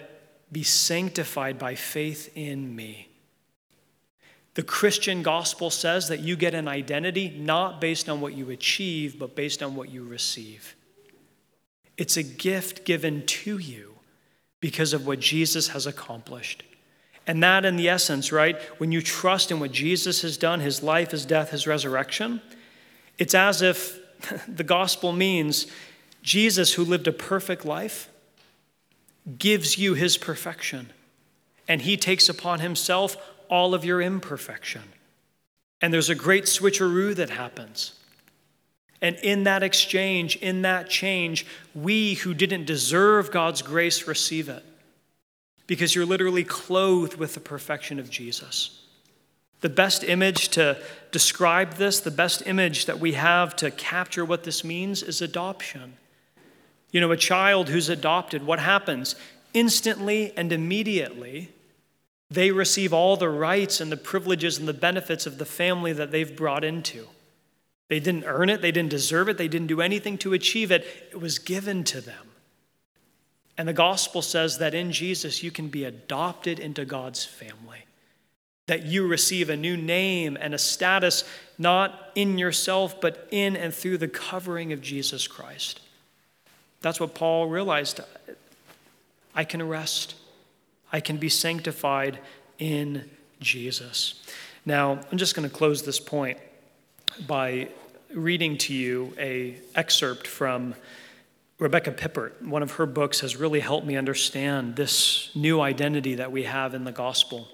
be 0.51 0.63
sanctified 0.63 1.57
by 1.57 1.75
faith 1.75 2.31
in 2.35 2.75
me. 2.75 3.10
The 4.53 4.63
Christian 4.63 5.23
gospel 5.23 5.69
says 5.69 6.09
that 6.09 6.19
you 6.19 6.35
get 6.35 6.53
an 6.53 6.67
identity 6.67 7.29
not 7.29 7.79
based 7.79 8.09
on 8.09 8.19
what 8.19 8.33
you 8.33 8.49
achieve, 8.49 9.17
but 9.17 9.35
based 9.35 9.63
on 9.63 9.75
what 9.75 9.89
you 9.89 10.03
receive. 10.03 10.75
It's 11.97 12.17
a 12.17 12.23
gift 12.23 12.83
given 12.83 13.25
to 13.25 13.57
you 13.57 13.95
because 14.59 14.93
of 14.93 15.07
what 15.07 15.19
Jesus 15.19 15.69
has 15.69 15.87
accomplished. 15.87 16.63
And 17.27 17.41
that, 17.43 17.65
in 17.65 17.77
the 17.77 17.87
essence, 17.87 18.31
right, 18.31 18.59
when 18.77 18.91
you 18.91 19.01
trust 19.01 19.51
in 19.51 19.59
what 19.59 19.71
Jesus 19.71 20.21
has 20.23 20.37
done 20.37 20.59
his 20.59 20.83
life, 20.83 21.11
his 21.11 21.25
death, 21.25 21.51
his 21.51 21.67
resurrection 21.67 22.41
it's 23.21 23.35
as 23.35 23.61
if 23.61 23.99
the 24.47 24.63
gospel 24.63 25.11
means 25.11 25.67
Jesus, 26.23 26.73
who 26.73 26.83
lived 26.83 27.07
a 27.07 27.11
perfect 27.11 27.65
life, 27.65 28.09
gives 29.37 29.77
you 29.77 29.93
his 29.93 30.17
perfection. 30.17 30.91
And 31.67 31.83
he 31.83 31.97
takes 31.97 32.29
upon 32.29 32.61
himself 32.61 33.15
all 33.51 33.75
of 33.75 33.85
your 33.85 34.01
imperfection. 34.01 34.81
And 35.81 35.93
there's 35.93 36.09
a 36.09 36.15
great 36.15 36.45
switcheroo 36.45 37.15
that 37.15 37.29
happens. 37.29 37.93
And 39.01 39.17
in 39.17 39.43
that 39.43 39.61
exchange, 39.61 40.37
in 40.37 40.61
that 40.61 40.89
change, 40.89 41.45
we 41.75 42.15
who 42.15 42.33
didn't 42.33 42.65
deserve 42.65 43.31
God's 43.31 43.61
grace 43.61 44.07
receive 44.07 44.47
it. 44.47 44.63
Because 45.67 45.93
you're 45.93 46.05
literally 46.05 46.43
clothed 46.43 47.15
with 47.15 47.33
the 47.33 47.39
perfection 47.39 47.99
of 47.99 48.09
Jesus. 48.09 48.79
The 49.61 49.69
best 49.69 50.03
image 50.03 50.49
to 50.49 50.77
describe 51.11 51.75
this, 51.75 51.99
the 51.99 52.11
best 52.11 52.43
image 52.45 52.85
that 52.85 52.99
we 52.99 53.13
have 53.13 53.55
to 53.57 53.69
capture 53.71 54.25
what 54.25 54.43
this 54.43 54.63
means 54.63 55.03
is 55.03 55.21
adoption. 55.21 55.97
You 56.91 57.01
know, 57.01 57.11
a 57.11 57.17
child 57.17 57.69
who's 57.69 57.89
adopted, 57.89 58.45
what 58.45 58.59
happens? 58.59 59.15
Instantly 59.53 60.33
and 60.35 60.51
immediately, 60.51 61.49
they 62.31 62.49
receive 62.49 62.93
all 62.93 63.17
the 63.17 63.29
rights 63.29 63.81
and 63.81 63.91
the 63.91 63.97
privileges 63.97 64.57
and 64.57 64.65
the 64.67 64.73
benefits 64.73 65.25
of 65.25 65.37
the 65.37 65.45
family 65.45 65.91
that 65.91 66.11
they've 66.11 66.35
brought 66.35 66.63
into. 66.63 67.07
They 67.89 67.99
didn't 67.99 68.23
earn 68.25 68.49
it, 68.49 68.61
they 68.61 68.71
didn't 68.71 68.89
deserve 68.89 69.27
it, 69.27 69.37
they 69.37 69.49
didn't 69.49 69.67
do 69.67 69.81
anything 69.81 70.17
to 70.19 70.31
achieve 70.31 70.71
it. 70.71 70.87
It 71.11 71.19
was 71.19 71.39
given 71.39 71.83
to 71.83 71.99
them. 71.99 72.29
And 73.57 73.67
the 73.67 73.73
gospel 73.73 74.21
says 74.21 74.59
that 74.59 74.73
in 74.73 74.93
Jesus 74.93 75.43
you 75.43 75.51
can 75.51 75.67
be 75.67 75.83
adopted 75.83 76.57
into 76.57 76.85
God's 76.85 77.25
family, 77.25 77.83
that 78.67 78.85
you 78.85 79.05
receive 79.05 79.49
a 79.49 79.57
new 79.57 79.75
name 79.75 80.37
and 80.39 80.53
a 80.53 80.57
status 80.57 81.25
not 81.57 82.11
in 82.15 82.37
yourself, 82.37 83.01
but 83.01 83.27
in 83.29 83.57
and 83.57 83.73
through 83.73 83.97
the 83.97 84.07
covering 84.07 84.71
of 84.71 84.81
Jesus 84.81 85.27
Christ. 85.27 85.81
That's 86.79 86.99
what 86.99 87.13
Paul 87.13 87.47
realized. 87.47 87.99
I 89.35 89.43
can 89.43 89.67
rest, 89.67 90.15
I 90.91 90.99
can 90.99 91.17
be 91.17 91.29
sanctified 91.29 92.19
in 92.59 93.09
Jesus. 93.39 94.21
Now, 94.65 94.99
I'm 95.11 95.17
just 95.17 95.35
going 95.35 95.49
to 95.49 95.53
close 95.53 95.83
this 95.83 95.99
point 95.99 96.37
by 97.27 97.69
reading 98.13 98.57
to 98.57 98.73
you 98.73 99.13
a 99.17 99.57
excerpt 99.75 100.27
from 100.27 100.75
Rebecca 101.57 101.91
Pippert. 101.91 102.41
One 102.41 102.63
of 102.63 102.73
her 102.73 102.85
books 102.85 103.19
has 103.21 103.35
really 103.35 103.59
helped 103.59 103.85
me 103.85 103.95
understand 103.95 104.75
this 104.75 105.29
new 105.35 105.61
identity 105.61 106.15
that 106.15 106.31
we 106.31 106.43
have 106.43 106.73
in 106.73 106.83
the 106.83 106.91
gospel. 106.91 107.47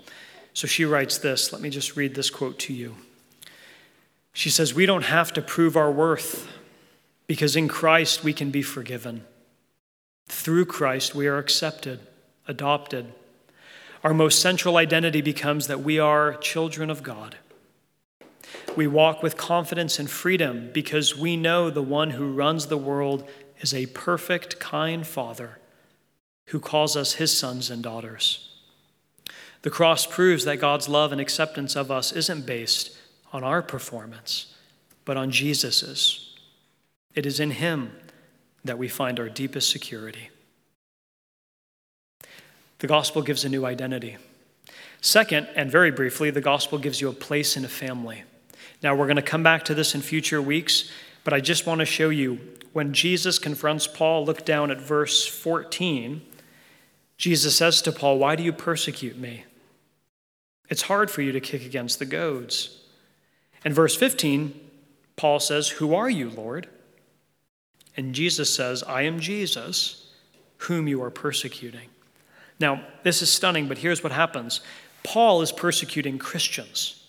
So 0.53 0.65
she 0.65 0.85
writes 0.85 1.17
this. 1.17 1.53
Let 1.53 1.61
me 1.61 1.69
just 1.69 1.95
read 1.95 2.15
this 2.15 2.29
quote 2.29 2.57
to 2.59 2.73
you. 2.73 2.95
She 4.33 4.49
says, 4.49 4.73
We 4.73 4.85
don't 4.85 5.03
have 5.03 5.33
to 5.33 5.41
prove 5.41 5.75
our 5.75 5.91
worth 5.91 6.47
because 7.27 7.55
in 7.55 7.67
Christ 7.67 8.23
we 8.23 8.33
can 8.33 8.49
be 8.49 8.61
forgiven. 8.61 9.25
Through 10.27 10.65
Christ 10.65 11.13
we 11.13 11.27
are 11.27 11.37
accepted, 11.37 11.99
adopted. 12.47 13.13
Our 14.03 14.13
most 14.13 14.41
central 14.41 14.77
identity 14.77 15.21
becomes 15.21 15.67
that 15.67 15.81
we 15.81 15.99
are 15.99 16.35
children 16.35 16.89
of 16.89 17.03
God. 17.03 17.37
We 18.75 18.87
walk 18.87 19.23
with 19.23 19.37
confidence 19.37 19.97
and 19.97 20.09
freedom 20.09 20.69
because 20.73 21.17
we 21.17 21.35
know 21.35 21.69
the 21.69 21.81
one 21.81 22.11
who 22.11 22.31
runs 22.31 22.67
the 22.67 22.77
world 22.77 23.27
is 23.59 23.73
a 23.73 23.87
perfect, 23.87 24.59
kind 24.59 25.05
Father 25.05 25.57
who 26.47 26.59
calls 26.59 26.95
us 26.95 27.13
his 27.13 27.35
sons 27.35 27.69
and 27.69 27.83
daughters. 27.83 28.49
The 29.63 29.69
cross 29.69 30.05
proves 30.05 30.45
that 30.45 30.59
God's 30.59 30.87
love 30.87 31.11
and 31.11 31.19
acceptance 31.19 31.75
of 31.75 31.91
us 31.91 32.11
isn't 32.11 32.45
based 32.45 32.97
on 33.33 33.43
our 33.43 33.61
performance, 33.61 34.55
but 35.03 35.17
on 35.17 35.31
Jesus's. 35.31 36.35
It 37.15 37.25
is 37.25 37.39
in 37.39 37.51
Him 37.51 37.91
that 38.63 38.77
we 38.77 38.87
find 38.87 39.19
our 39.19 39.29
deepest 39.29 39.69
security. 39.69 40.29
The 42.79 42.87
gospel 42.87 43.21
gives 43.21 43.43
a 43.43 43.49
new 43.49 43.65
identity. 43.65 44.17
Second, 45.01 45.47
and 45.55 45.71
very 45.71 45.91
briefly, 45.91 46.29
the 46.31 46.41
gospel 46.41 46.77
gives 46.77 47.01
you 47.01 47.09
a 47.09 47.13
place 47.13 47.57
in 47.57 47.65
a 47.65 47.69
family. 47.69 48.23
Now, 48.83 48.95
we're 48.95 49.05
going 49.05 49.15
to 49.15 49.21
come 49.21 49.43
back 49.43 49.65
to 49.65 49.73
this 49.73 49.95
in 49.95 50.01
future 50.01 50.41
weeks, 50.41 50.91
but 51.23 51.33
I 51.33 51.39
just 51.39 51.65
want 51.65 51.79
to 51.79 51.85
show 51.85 52.09
you 52.09 52.39
when 52.73 52.93
Jesus 52.93 53.39
confronts 53.39 53.87
Paul, 53.87 54.25
look 54.25 54.45
down 54.45 54.69
at 54.69 54.79
verse 54.79 55.25
14. 55.25 56.21
Jesus 57.17 57.55
says 57.55 57.81
to 57.81 57.91
Paul, 57.91 58.19
Why 58.19 58.35
do 58.35 58.43
you 58.43 58.53
persecute 58.53 59.17
me? 59.17 59.45
It's 60.69 60.83
hard 60.83 61.09
for 61.09 61.21
you 61.21 61.31
to 61.31 61.39
kick 61.39 61.65
against 61.65 61.97
the 61.97 62.05
goads. 62.05 62.81
In 63.65 63.73
verse 63.73 63.95
15, 63.95 64.59
Paul 65.15 65.39
says, 65.39 65.69
Who 65.69 65.95
are 65.95 66.09
you, 66.09 66.29
Lord? 66.29 66.69
And 67.95 68.13
Jesus 68.13 68.53
says, 68.53 68.83
I 68.83 69.01
am 69.03 69.19
Jesus, 69.19 70.11
whom 70.57 70.87
you 70.87 71.01
are 71.01 71.09
persecuting. 71.09 71.89
Now, 72.59 72.81
this 73.03 73.21
is 73.21 73.29
stunning, 73.29 73.67
but 73.67 73.77
here's 73.77 74.03
what 74.03 74.11
happens 74.11 74.61
Paul 75.03 75.41
is 75.41 75.51
persecuting 75.51 76.17
Christians. 76.17 77.03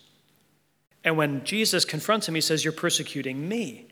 And 1.03 1.17
when 1.17 1.43
Jesus 1.43 1.85
confronts 1.85 2.27
him, 2.27 2.35
he 2.35 2.41
says, 2.41 2.63
You're 2.63 2.73
persecuting 2.73 3.47
me. 3.47 3.87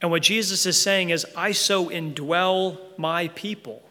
And 0.00 0.10
what 0.10 0.22
Jesus 0.22 0.66
is 0.66 0.80
saying 0.80 1.10
is, 1.10 1.24
I 1.36 1.52
so 1.52 1.88
indwell 1.88 2.78
my 2.98 3.28
people 3.28 3.82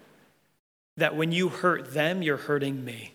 that 0.98 1.16
when 1.16 1.32
you 1.32 1.50
hurt 1.50 1.94
them, 1.94 2.22
you're 2.22 2.38
hurting 2.38 2.84
me. 2.84 3.14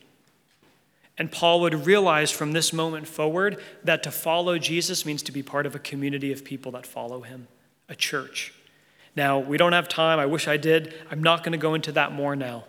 And 1.18 1.30
Paul 1.30 1.60
would 1.60 1.86
realize 1.86 2.30
from 2.30 2.52
this 2.52 2.72
moment 2.72 3.06
forward 3.06 3.60
that 3.84 4.02
to 4.02 4.10
follow 4.10 4.58
Jesus 4.58 5.06
means 5.06 5.22
to 5.24 5.32
be 5.32 5.42
part 5.42 5.66
of 5.66 5.74
a 5.74 5.78
community 5.78 6.32
of 6.32 6.44
people 6.44 6.72
that 6.72 6.86
follow 6.86 7.20
him 7.22 7.48
a 7.88 7.94
church. 7.94 8.52
Now, 9.14 9.38
we 9.38 9.56
don't 9.56 9.72
have 9.72 9.88
time. 9.88 10.18
I 10.18 10.26
wish 10.26 10.48
I 10.48 10.56
did. 10.56 10.94
I'm 11.10 11.22
not 11.22 11.42
going 11.42 11.52
to 11.52 11.58
go 11.58 11.74
into 11.74 11.92
that 11.92 12.12
more 12.12 12.36
now. 12.36 12.64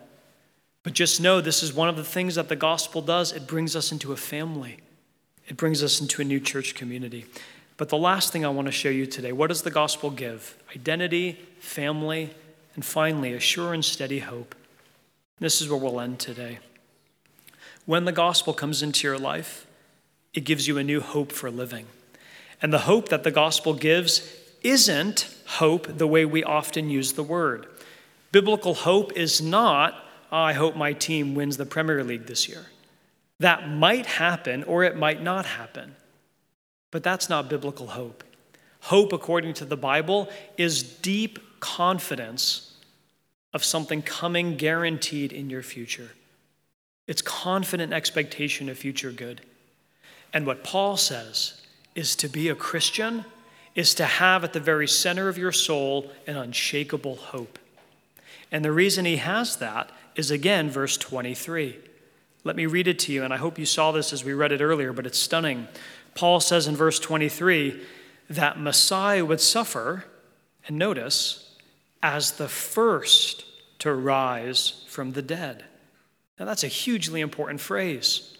But 0.82 0.92
just 0.92 1.20
know 1.20 1.40
this 1.40 1.62
is 1.62 1.72
one 1.72 1.88
of 1.88 1.96
the 1.96 2.04
things 2.04 2.36
that 2.36 2.48
the 2.48 2.56
gospel 2.56 3.02
does. 3.02 3.32
It 3.32 3.46
brings 3.46 3.74
us 3.76 3.92
into 3.92 4.12
a 4.12 4.16
family, 4.16 4.78
it 5.46 5.56
brings 5.56 5.82
us 5.82 6.00
into 6.00 6.22
a 6.22 6.24
new 6.24 6.40
church 6.40 6.74
community. 6.74 7.26
But 7.76 7.90
the 7.90 7.96
last 7.96 8.32
thing 8.32 8.44
I 8.44 8.48
want 8.48 8.66
to 8.66 8.72
show 8.72 8.88
you 8.88 9.06
today 9.06 9.32
what 9.32 9.48
does 9.48 9.62
the 9.62 9.70
gospel 9.70 10.10
give? 10.10 10.56
Identity, 10.74 11.38
family, 11.60 12.30
and 12.74 12.84
finally, 12.84 13.32
a 13.32 13.40
sure 13.40 13.72
and 13.72 13.84
steady 13.84 14.18
hope. 14.18 14.54
This 15.38 15.60
is 15.60 15.68
where 15.68 15.78
we'll 15.78 16.00
end 16.00 16.18
today. 16.18 16.58
When 17.86 18.04
the 18.04 18.12
gospel 18.12 18.52
comes 18.52 18.82
into 18.82 19.06
your 19.06 19.18
life, 19.18 19.66
it 20.34 20.44
gives 20.44 20.68
you 20.68 20.76
a 20.78 20.84
new 20.84 21.00
hope 21.00 21.32
for 21.32 21.50
living. 21.50 21.86
And 22.60 22.72
the 22.72 22.80
hope 22.80 23.08
that 23.08 23.22
the 23.22 23.30
gospel 23.30 23.74
gives 23.74 24.30
isn't 24.62 25.34
hope 25.46 25.98
the 25.98 26.06
way 26.06 26.24
we 26.24 26.42
often 26.44 26.90
use 26.90 27.12
the 27.12 27.22
word. 27.22 27.66
Biblical 28.32 28.74
hope 28.74 29.12
is 29.12 29.40
not, 29.40 30.04
I 30.30 30.52
hope 30.52 30.76
my 30.76 30.92
team 30.92 31.34
wins 31.34 31.56
the 31.56 31.66
Premier 31.66 32.04
League 32.04 32.26
this 32.26 32.48
year. 32.48 32.66
That 33.40 33.68
might 33.68 34.06
happen 34.06 34.64
or 34.64 34.84
it 34.84 34.96
might 34.96 35.22
not 35.22 35.46
happen. 35.46 35.94
But 36.90 37.02
that's 37.02 37.28
not 37.28 37.48
biblical 37.48 37.88
hope. 37.88 38.24
Hope, 38.80 39.12
according 39.12 39.54
to 39.54 39.64
the 39.64 39.76
Bible, 39.76 40.28
is 40.56 40.82
deep 40.82 41.38
confidence 41.60 42.74
of 43.52 43.64
something 43.64 44.02
coming 44.02 44.56
guaranteed 44.56 45.32
in 45.32 45.50
your 45.50 45.62
future. 45.62 46.10
It's 47.06 47.22
confident 47.22 47.92
expectation 47.92 48.68
of 48.68 48.78
future 48.78 49.10
good. 49.10 49.40
And 50.32 50.46
what 50.46 50.62
Paul 50.62 50.96
says 50.96 51.60
is 51.94 52.14
to 52.16 52.28
be 52.28 52.48
a 52.48 52.54
Christian 52.54 53.24
is 53.74 53.94
to 53.94 54.04
have 54.04 54.44
at 54.44 54.52
the 54.52 54.60
very 54.60 54.86
center 54.86 55.28
of 55.28 55.38
your 55.38 55.52
soul 55.52 56.10
an 56.26 56.36
unshakable 56.36 57.16
hope. 57.16 57.58
And 58.52 58.64
the 58.64 58.72
reason 58.72 59.04
he 59.04 59.16
has 59.16 59.56
that 59.56 59.90
is 60.18 60.32
again, 60.32 60.68
verse 60.68 60.96
23. 60.98 61.78
Let 62.42 62.56
me 62.56 62.66
read 62.66 62.88
it 62.88 62.98
to 63.00 63.12
you, 63.12 63.22
and 63.22 63.32
I 63.32 63.36
hope 63.36 63.58
you 63.58 63.64
saw 63.64 63.92
this 63.92 64.12
as 64.12 64.24
we 64.24 64.32
read 64.32 64.52
it 64.52 64.60
earlier, 64.60 64.92
but 64.92 65.06
it's 65.06 65.18
stunning. 65.18 65.68
Paul 66.14 66.40
says 66.40 66.66
in 66.66 66.76
verse 66.76 66.98
23 66.98 67.80
that 68.30 68.60
Messiah 68.60 69.24
would 69.24 69.40
suffer, 69.40 70.04
and 70.66 70.76
notice, 70.76 71.56
as 72.02 72.32
the 72.32 72.48
first 72.48 73.44
to 73.78 73.94
rise 73.94 74.84
from 74.88 75.12
the 75.12 75.22
dead. 75.22 75.64
Now, 76.38 76.46
that's 76.46 76.64
a 76.64 76.68
hugely 76.68 77.20
important 77.20 77.60
phrase 77.60 78.36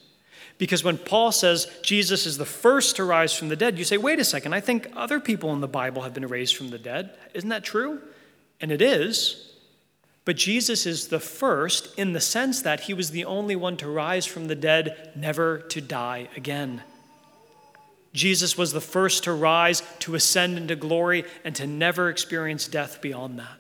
Because 0.57 0.83
when 0.83 0.99
Paul 0.99 1.31
says 1.31 1.69
Jesus 1.83 2.27
is 2.27 2.39
the 2.39 2.45
first 2.45 2.97
to 2.97 3.05
rise 3.05 3.33
from 3.33 3.49
the 3.49 3.57
dead, 3.57 3.79
you 3.79 3.85
say, 3.85 3.97
wait 3.97 4.19
a 4.19 4.25
second, 4.25 4.53
I 4.53 4.61
think 4.61 4.89
other 4.97 5.21
people 5.21 5.53
in 5.53 5.61
the 5.61 5.69
Bible 5.69 6.03
have 6.03 6.15
been 6.15 6.27
raised 6.27 6.57
from 6.57 6.71
the 6.71 6.79
dead. 6.79 7.17
Isn't 7.35 7.51
that 7.51 7.63
true? 7.63 8.01
And 8.61 8.73
it 8.73 8.83
is. 8.83 9.48
But 10.29 10.37
Jesus 10.37 10.85
is 10.85 11.09
the 11.09 11.21
first 11.21 11.99
in 11.99 12.13
the 12.13 12.21
sense 12.21 12.61
that 12.61 12.81
he 12.81 12.93
was 12.93 13.13
the 13.13 13.25
only 13.25 13.57
one 13.57 13.79
to 13.79 13.89
rise 13.89 14.27
from 14.27 14.47
the 14.47 14.55
dead, 14.55 15.11
never 15.17 15.61
to 15.71 15.81
die 15.81 16.29
again. 16.37 16.83
Jesus 18.13 18.59
was 18.59 18.75
the 18.75 18.81
first 18.83 19.25
to 19.25 19.33
rise, 19.33 19.83
to 20.01 20.15
ascend 20.15 20.59
into 20.59 20.77
glory, 20.77 21.25
and 21.45 21.57
to 21.57 21.67
never 21.67 22.11
experience 22.11 22.69
death 22.69 23.01
beyond 23.01 23.39
that. 23.39 23.59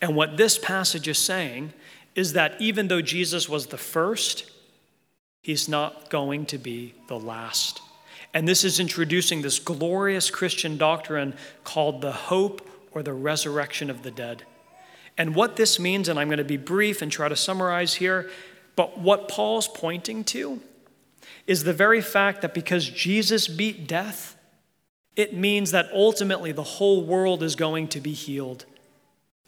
And 0.00 0.14
what 0.14 0.36
this 0.36 0.58
passage 0.58 1.08
is 1.08 1.18
saying 1.18 1.72
is 2.14 2.34
that 2.34 2.54
even 2.60 2.86
though 2.86 3.02
Jesus 3.02 3.48
was 3.48 3.66
the 3.66 3.76
first, 3.76 4.48
he's 5.42 5.68
not 5.68 6.08
going 6.08 6.46
to 6.46 6.58
be 6.58 6.94
the 7.08 7.18
last. 7.18 7.80
And 8.32 8.46
this 8.46 8.62
is 8.62 8.78
introducing 8.78 9.42
this 9.42 9.58
glorious 9.58 10.30
Christian 10.30 10.78
doctrine 10.78 11.34
called 11.64 12.00
the 12.00 12.12
hope 12.12 12.64
or 12.92 13.02
the 13.02 13.12
resurrection 13.12 13.90
of 13.90 14.04
the 14.04 14.12
dead. 14.12 14.44
And 15.18 15.34
what 15.34 15.56
this 15.56 15.78
means, 15.78 16.08
and 16.08 16.18
I'm 16.18 16.28
going 16.28 16.38
to 16.38 16.44
be 16.44 16.56
brief 16.56 17.02
and 17.02 17.12
try 17.12 17.28
to 17.28 17.36
summarize 17.36 17.94
here, 17.94 18.30
but 18.76 18.98
what 18.98 19.28
Paul's 19.28 19.68
pointing 19.68 20.24
to 20.24 20.60
is 21.46 21.64
the 21.64 21.72
very 21.72 22.00
fact 22.00 22.42
that 22.42 22.54
because 22.54 22.88
Jesus 22.88 23.48
beat 23.48 23.86
death, 23.86 24.36
it 25.16 25.34
means 25.34 25.72
that 25.72 25.90
ultimately 25.92 26.52
the 26.52 26.62
whole 26.62 27.04
world 27.04 27.42
is 27.42 27.56
going 27.56 27.88
to 27.88 28.00
be 28.00 28.12
healed. 28.12 28.64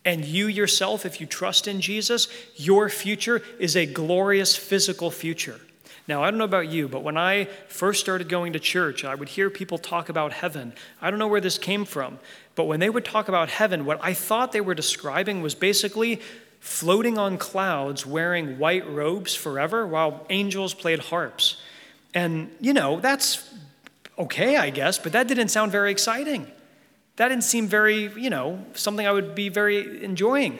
And 0.04 0.24
you 0.24 0.46
yourself, 0.46 1.06
if 1.06 1.20
you 1.20 1.26
trust 1.26 1.66
in 1.66 1.80
Jesus, 1.80 2.28
your 2.56 2.90
future 2.90 3.40
is 3.58 3.74
a 3.74 3.86
glorious 3.86 4.54
physical 4.54 5.10
future. 5.10 5.60
Now, 6.06 6.22
I 6.22 6.30
don't 6.30 6.36
know 6.36 6.44
about 6.44 6.68
you, 6.68 6.86
but 6.86 7.02
when 7.02 7.16
I 7.16 7.46
first 7.68 8.00
started 8.00 8.28
going 8.28 8.52
to 8.52 8.58
church, 8.58 9.04
I 9.04 9.14
would 9.14 9.30
hear 9.30 9.48
people 9.48 9.78
talk 9.78 10.10
about 10.10 10.34
heaven. 10.34 10.74
I 11.00 11.08
don't 11.08 11.18
know 11.18 11.28
where 11.28 11.40
this 11.40 11.56
came 11.56 11.86
from, 11.86 12.18
but 12.54 12.64
when 12.64 12.80
they 12.80 12.90
would 12.90 13.04
talk 13.04 13.28
about 13.28 13.48
heaven, 13.48 13.84
what 13.84 13.98
I 14.02 14.14
thought 14.14 14.52
they 14.52 14.60
were 14.60 14.74
describing 14.74 15.42
was 15.42 15.54
basically 15.54 16.20
floating 16.60 17.18
on 17.18 17.36
clouds 17.36 18.06
wearing 18.06 18.58
white 18.58 18.88
robes 18.88 19.34
forever 19.34 19.86
while 19.86 20.24
angels 20.30 20.72
played 20.72 20.98
harps. 20.98 21.60
And, 22.14 22.50
you 22.60 22.72
know, 22.72 23.00
that's 23.00 23.52
okay, 24.18 24.56
I 24.56 24.70
guess, 24.70 24.98
but 24.98 25.12
that 25.12 25.26
didn't 25.26 25.48
sound 25.48 25.72
very 25.72 25.90
exciting. 25.90 26.46
That 27.16 27.28
didn't 27.28 27.44
seem 27.44 27.66
very, 27.66 28.12
you 28.14 28.30
know, 28.30 28.64
something 28.74 29.06
I 29.06 29.12
would 29.12 29.34
be 29.34 29.48
very 29.48 30.02
enjoying. 30.04 30.58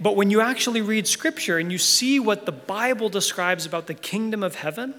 But 0.00 0.14
when 0.16 0.30
you 0.30 0.40
actually 0.40 0.80
read 0.80 1.06
scripture 1.06 1.58
and 1.58 1.72
you 1.72 1.78
see 1.78 2.20
what 2.20 2.46
the 2.46 2.52
Bible 2.52 3.08
describes 3.08 3.66
about 3.66 3.88
the 3.88 3.94
kingdom 3.94 4.42
of 4.42 4.54
heaven, 4.54 4.94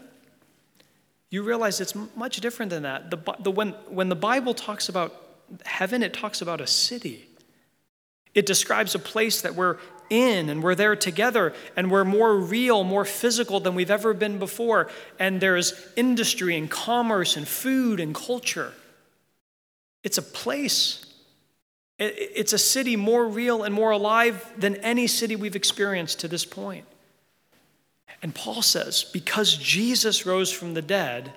you 1.29 1.43
realize 1.43 1.79
it's 1.79 1.95
much 2.15 2.37
different 2.41 2.69
than 2.69 2.83
that. 2.83 3.09
The, 3.09 3.17
the, 3.39 3.51
when, 3.51 3.69
when 3.87 4.09
the 4.09 4.15
Bible 4.15 4.53
talks 4.53 4.89
about 4.89 5.28
heaven, 5.65 6.03
it 6.03 6.13
talks 6.13 6.41
about 6.41 6.61
a 6.61 6.67
city. 6.67 7.27
It 8.33 8.45
describes 8.45 8.95
a 8.95 8.99
place 8.99 9.41
that 9.41 9.55
we're 9.55 9.77
in 10.09 10.49
and 10.49 10.63
we're 10.63 10.75
there 10.75 10.95
together 10.95 11.53
and 11.75 11.91
we're 11.91 12.05
more 12.05 12.35
real, 12.35 12.83
more 12.83 13.05
physical 13.05 13.59
than 13.59 13.75
we've 13.75 13.91
ever 13.91 14.13
been 14.13 14.39
before. 14.39 14.89
And 15.19 15.41
there's 15.41 15.73
industry 15.95 16.57
and 16.57 16.69
commerce 16.69 17.35
and 17.37 17.47
food 17.47 17.99
and 17.99 18.13
culture. 18.13 18.73
It's 20.03 20.17
a 20.17 20.23
place 20.23 21.05
it's 21.99 22.53
a 22.53 22.57
city 22.57 22.95
more 22.95 23.27
real 23.27 23.63
and 23.63 23.75
more 23.75 23.91
alive 23.91 24.53
than 24.57 24.77
any 24.77 25.05
city 25.05 25.35
we've 25.35 25.55
experienced 25.55 26.21
to 26.21 26.29
this 26.29 26.45
point. 26.45 26.85
And 28.21 28.33
Paul 28.33 28.61
says, 28.61 29.03
because 29.03 29.57
Jesus 29.57 30.25
rose 30.25 30.51
from 30.51 30.73
the 30.73 30.81
dead, 30.81 31.33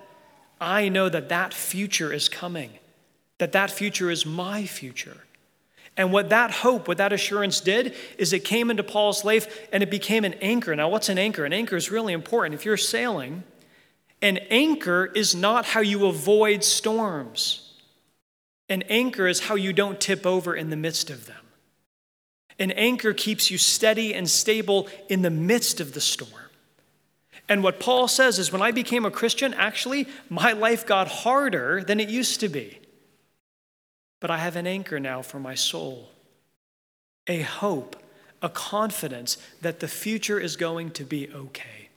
I 0.61 0.89
know 0.89 1.09
that 1.09 1.29
that 1.31 1.53
future 1.53 2.13
is 2.13 2.29
coming, 2.29 2.71
that 3.43 3.51
that 3.51 3.73
future 3.73 4.09
is 4.09 4.25
my 4.25 4.65
future. 4.65 5.17
And 5.97 6.13
what 6.13 6.29
that 6.29 6.53
hope, 6.53 6.87
what 6.87 6.99
that 6.99 7.13
assurance 7.13 7.61
did, 7.61 7.97
is 8.17 8.33
it 8.33 8.45
came 8.45 8.71
into 8.71 8.85
Paul's 8.85 9.25
life 9.25 9.69
and 9.73 9.83
it 9.83 9.91
became 9.91 10.25
an 10.25 10.35
anchor. 10.35 10.77
Now, 10.77 10.89
what's 10.89 11.09
an 11.09 11.19
anchor? 11.19 11.45
An 11.45 11.53
anchor 11.53 11.75
is 11.75 11.91
really 11.91 12.13
important. 12.13 12.55
If 12.55 12.65
you're 12.65 12.77
sailing, 12.77 13.43
an 14.23 14.39
anchor 14.49 15.07
is 15.07 15.35
not 15.35 15.65
how 15.65 15.81
you 15.81 16.07
avoid 16.07 16.63
storms. 16.63 17.73
An 18.69 18.83
anchor 18.83 19.27
is 19.27 19.41
how 19.41 19.57
you 19.57 19.73
don't 19.73 20.01
tip 20.01 20.25
over 20.25 20.55
in 20.55 20.71
the 20.71 20.77
midst 20.77 21.11
of 21.11 21.27
them. 21.27 21.45
An 22.61 22.71
anchor 22.71 23.13
keeps 23.13 23.51
you 23.51 23.59
steady 23.59 24.15
and 24.15 24.31
stable 24.31 24.87
in 25.09 25.23
the 25.23 25.31
midst 25.31 25.81
of 25.81 25.95
the 25.95 26.01
storm. 26.01 26.31
And 27.49 27.65
what 27.65 27.81
Paul 27.81 28.07
says 28.07 28.39
is 28.39 28.53
when 28.53 28.63
I 28.63 28.71
became 28.71 29.05
a 29.05 29.11
Christian, 29.11 29.53
actually, 29.55 30.07
my 30.31 30.53
life 30.53 30.87
got 30.87 31.09
harder 31.09 31.83
than 31.83 31.99
it 31.99 32.09
used 32.09 32.39
to 32.39 32.49
be. 32.49 32.79
But 34.23 34.31
I 34.31 34.39
have 34.39 34.55
an 34.55 34.69
anchor 34.69 35.01
now 35.01 35.21
for 35.21 35.41
my 35.41 35.57
soul 35.57 36.09
a 37.27 37.43
hope, 37.43 37.97
a 38.41 38.49
confidence 38.49 39.37
that 39.61 39.81
the 39.81 39.89
future 39.89 40.39
is 40.39 40.57
going 40.57 40.91
to 40.93 41.05
be 41.05 41.29
okay. 41.33 41.89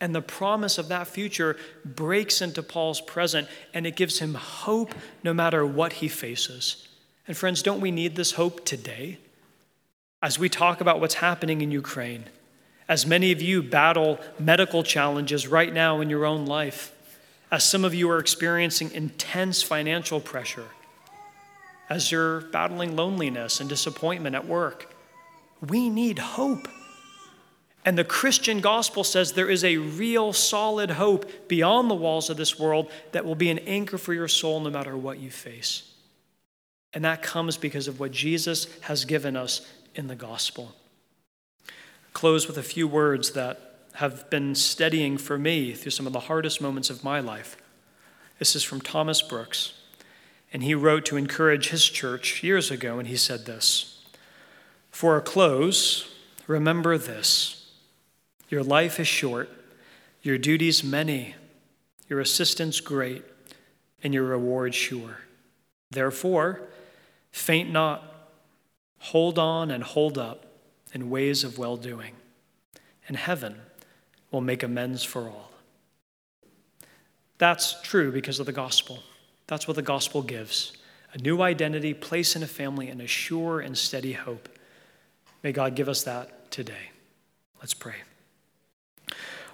And 0.00 0.14
the 0.14 0.22
promise 0.22 0.78
of 0.78 0.88
that 0.88 1.08
future 1.08 1.56
breaks 1.84 2.40
into 2.40 2.62
Paul's 2.62 3.00
present 3.00 3.48
and 3.74 3.84
it 3.86 3.96
gives 3.96 4.20
him 4.20 4.34
hope 4.34 4.94
no 5.24 5.34
matter 5.34 5.66
what 5.66 5.94
he 5.94 6.08
faces. 6.08 6.86
And 7.26 7.36
friends, 7.36 7.62
don't 7.62 7.80
we 7.80 7.90
need 7.90 8.14
this 8.14 8.32
hope 8.32 8.64
today? 8.64 9.18
As 10.22 10.38
we 10.38 10.48
talk 10.48 10.80
about 10.80 11.00
what's 11.00 11.14
happening 11.14 11.62
in 11.62 11.72
Ukraine, 11.72 12.24
as 12.88 13.06
many 13.06 13.32
of 13.32 13.42
you 13.42 13.60
battle 13.60 14.20
medical 14.38 14.84
challenges 14.84 15.48
right 15.48 15.72
now 15.72 16.00
in 16.00 16.10
your 16.10 16.24
own 16.24 16.46
life, 16.46 16.92
as 17.50 17.64
some 17.64 17.84
of 17.84 17.94
you 17.94 18.08
are 18.10 18.18
experiencing 18.18 18.92
intense 18.92 19.62
financial 19.62 20.20
pressure, 20.20 20.66
as 21.88 22.10
you're 22.10 22.40
battling 22.40 22.96
loneliness 22.96 23.60
and 23.60 23.68
disappointment 23.68 24.34
at 24.34 24.46
work, 24.46 24.92
we 25.66 25.88
need 25.88 26.18
hope. 26.18 26.68
And 27.84 27.96
the 27.96 28.04
Christian 28.04 28.60
gospel 28.60 29.04
says 29.04 29.32
there 29.32 29.48
is 29.48 29.62
a 29.62 29.76
real 29.76 30.32
solid 30.32 30.90
hope 30.90 31.48
beyond 31.48 31.88
the 31.88 31.94
walls 31.94 32.28
of 32.28 32.36
this 32.36 32.58
world 32.58 32.90
that 33.12 33.24
will 33.24 33.36
be 33.36 33.50
an 33.50 33.60
anchor 33.60 33.96
for 33.96 34.12
your 34.12 34.26
soul 34.26 34.58
no 34.58 34.70
matter 34.70 34.96
what 34.96 35.20
you 35.20 35.30
face. 35.30 35.92
And 36.92 37.04
that 37.04 37.22
comes 37.22 37.56
because 37.56 37.86
of 37.86 38.00
what 38.00 38.10
Jesus 38.10 38.66
has 38.80 39.04
given 39.04 39.36
us 39.36 39.64
in 39.94 40.08
the 40.08 40.16
gospel. 40.16 40.74
Close 42.12 42.48
with 42.48 42.58
a 42.58 42.62
few 42.62 42.88
words 42.88 43.32
that 43.32 43.66
have 43.94 44.28
been 44.30 44.54
steadying 44.54 45.16
for 45.16 45.38
me 45.38 45.72
through 45.72 45.90
some 45.90 46.06
of 46.06 46.12
the 46.12 46.20
hardest 46.20 46.60
moments 46.60 46.90
of 46.90 47.04
my 47.04 47.20
life. 47.20 47.56
This 48.38 48.56
is 48.56 48.62
from 48.62 48.80
Thomas 48.80 49.22
Brooks, 49.22 49.74
and 50.52 50.62
he 50.62 50.74
wrote 50.74 51.04
to 51.06 51.16
encourage 51.16 51.70
his 51.70 51.84
church 51.84 52.42
years 52.42 52.70
ago, 52.70 52.98
and 52.98 53.08
he 53.08 53.16
said 53.16 53.46
this 53.46 54.04
For 54.90 55.16
a 55.16 55.20
close, 55.20 56.14
remember 56.46 56.96
this. 56.98 57.70
Your 58.48 58.62
life 58.62 59.00
is 59.00 59.08
short, 59.08 59.50
your 60.22 60.38
duties 60.38 60.84
many, 60.84 61.34
your 62.08 62.20
assistance 62.20 62.80
great, 62.80 63.24
and 64.02 64.14
your 64.14 64.24
reward 64.24 64.74
sure. 64.74 65.18
Therefore, 65.90 66.60
faint 67.32 67.70
not, 67.70 68.30
hold 68.98 69.38
on 69.38 69.70
and 69.70 69.82
hold 69.82 70.16
up 70.16 70.46
in 70.92 71.10
ways 71.10 71.44
of 71.44 71.58
well 71.58 71.76
doing, 71.76 72.12
and 73.08 73.16
heaven 73.16 73.56
will 74.30 74.40
make 74.40 74.62
amends 74.62 75.02
for 75.02 75.28
all. 75.28 75.50
That's 77.38 77.80
true 77.82 78.12
because 78.12 78.40
of 78.40 78.46
the 78.46 78.52
gospel. 78.52 79.02
That's 79.46 79.68
what 79.68 79.76
the 79.76 79.82
gospel 79.82 80.22
gives 80.22 80.72
a 81.14 81.18
new 81.18 81.40
identity, 81.40 81.94
place 81.94 82.36
in 82.36 82.42
a 82.42 82.46
family, 82.46 82.88
and 82.88 83.00
a 83.00 83.06
sure 83.06 83.60
and 83.60 83.78
steady 83.78 84.12
hope. 84.12 84.48
May 85.42 85.52
God 85.52 85.74
give 85.74 85.88
us 85.88 86.02
that 86.02 86.50
today. 86.50 86.90
Let's 87.60 87.74
pray. 87.74 87.94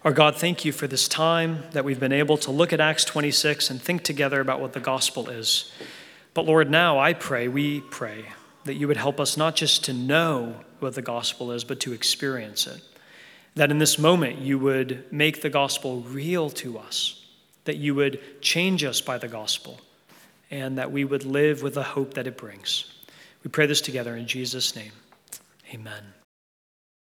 Our 0.05 0.13
God, 0.13 0.35
thank 0.35 0.65
you 0.65 0.73
for 0.73 0.89
this 0.89 1.07
time 1.07 1.63
that 1.71 1.85
we've 1.85 2.01
been 2.01 2.13
able 2.13 2.37
to 2.39 2.51
look 2.51 2.73
at 2.73 2.81
Acts 2.81 3.05
26 3.05 3.71
and 3.71 3.81
think 3.81 4.03
together 4.03 4.41
about 4.41 4.61
what 4.61 4.73
the 4.73 4.81
gospel 4.81 5.29
is. 5.29 5.71
But 6.35 6.47
Lord, 6.47 6.69
now 6.69 6.99
I 6.99 7.13
pray, 7.13 7.47
we 7.47 7.83
pray, 7.83 8.25
that 8.65 8.75
you 8.75 8.89
would 8.89 8.97
help 8.97 9.21
us 9.21 9.37
not 9.37 9.55
just 9.55 9.85
to 9.85 9.93
know 9.93 10.57
what 10.81 10.95
the 10.97 11.03
gospel 11.03 11.53
is, 11.53 11.63
but 11.63 11.79
to 11.81 11.93
experience 11.93 12.67
it. 12.67 12.83
That 13.55 13.71
in 13.71 13.79
this 13.79 13.99
moment 13.99 14.41
you 14.41 14.59
would 14.59 15.05
make 15.13 15.43
the 15.43 15.51
gospel 15.51 16.01
real 16.01 16.51
to 16.51 16.79
us, 16.79 17.22
that 17.65 17.77
you 17.77 17.95
would 17.95 18.41
change 18.41 18.85
us 18.85 19.01
by 19.01 19.19
the 19.19 19.29
gospel, 19.29 19.81
and 20.51 20.79
that 20.79 20.93
we 20.93 21.05
would 21.05 21.25
live 21.25 21.63
with 21.63 21.75
the 21.75 21.83
hope 21.83 22.15
that 22.15 22.27
it 22.27 22.37
brings. 22.37 22.93
We 23.45 23.51
pray 23.51 23.67
this 23.67 23.81
together 23.81 24.17
in 24.17 24.27
Jesus' 24.27 24.77
name. 24.77 24.93
Amen. 25.73 26.22